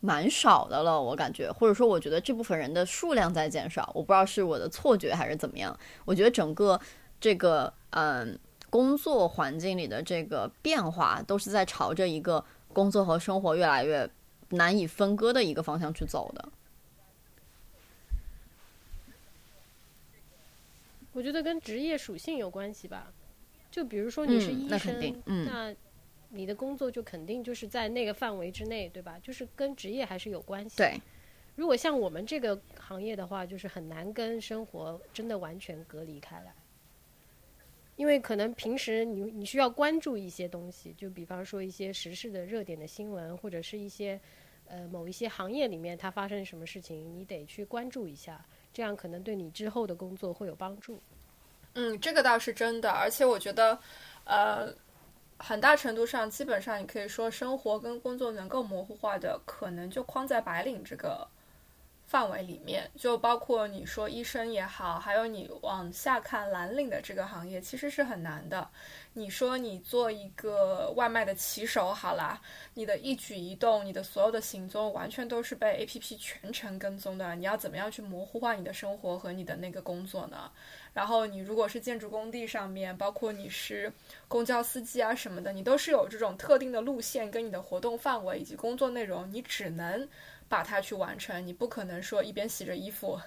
[0.00, 5.76] 蛮少的了，我感觉，或者说，我觉得这部分人的数量在减少，我不知道是我的错觉还是怎么样。
[6.04, 6.78] 我觉得整个
[7.18, 8.38] 这个嗯
[8.70, 14.08] 工作环境里的这个变化，都是在朝着一个工作和生活越来越
[14.50, 16.48] 难以分割的一个方向去走的。
[21.12, 23.10] 我觉得跟职业属性有关系吧，
[23.70, 25.74] 就比如说你是医生，那。
[26.28, 29.18] 你的工作就肯定就是在那个范围之内，对吧？
[29.22, 30.76] 就是跟职业还是有关系。
[30.76, 31.00] 对，
[31.54, 36.52] 如果像我们这个行业的话，就是很难跟生活真的完全隔离开来，
[37.94, 44.20] 因为可能平时你你需要关注一些东西，就比方说一些时事的热点的新闻，或者是一些
[44.66, 50.98] 呃某一些行业里面它发生什么事情，你得去关注一下，这样可能对你之后的工作会有帮助。
[51.74, 53.78] 嗯，这个倒是真的，而且我觉得，
[54.24, 54.74] 呃。
[55.38, 61.28] 很大程度上，基本上你可以说，生活跟工作能够模糊化的，可能就框在白领这个
[62.16, 62.90] 范围里面。
[62.96, 68.66] 就包括你说医生也好，还有你往下看蓝领的这个行业，其实是很难的。
[69.12, 72.40] 你说你做一个外卖的骑手，好啦，
[72.72, 77.34] 你的一举一动，你的所有的行踪，完全都是被 APP 全程跟踪的。
[77.34, 80.50] 你要怎么样去模糊化你的生活和你的那个工作呢？
[80.94, 83.92] 然后你如果是建筑工地上面，包括你是
[84.26, 90.08] 公交司机啊什么的，你都是有这种特定的路线跟你的活动范围以及工作内容，你只能
[90.48, 93.20] 把它去完成，你不可能说一边洗着衣服。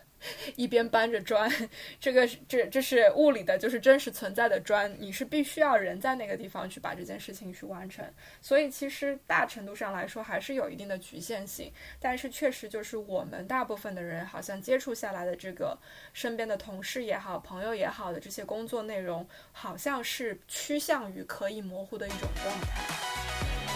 [0.58, 1.50] 一边搬着砖，
[1.98, 8.06] 这个这这是物理的，就是真实存在的砖，你是必须要人在那个地方去把这件事情去完成。
[8.42, 11.72] 所以其实大程度上来说还是有一定的局限性，
[12.02, 15.80] 但是确实就是我们大部分的人好像接触下来的这个
[16.12, 23.69] 身边的同事也好，朋友也好的这些工作内容，好像是趋向于可以模糊的一种状态。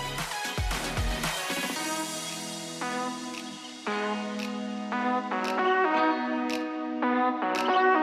[7.23, 8.02] Música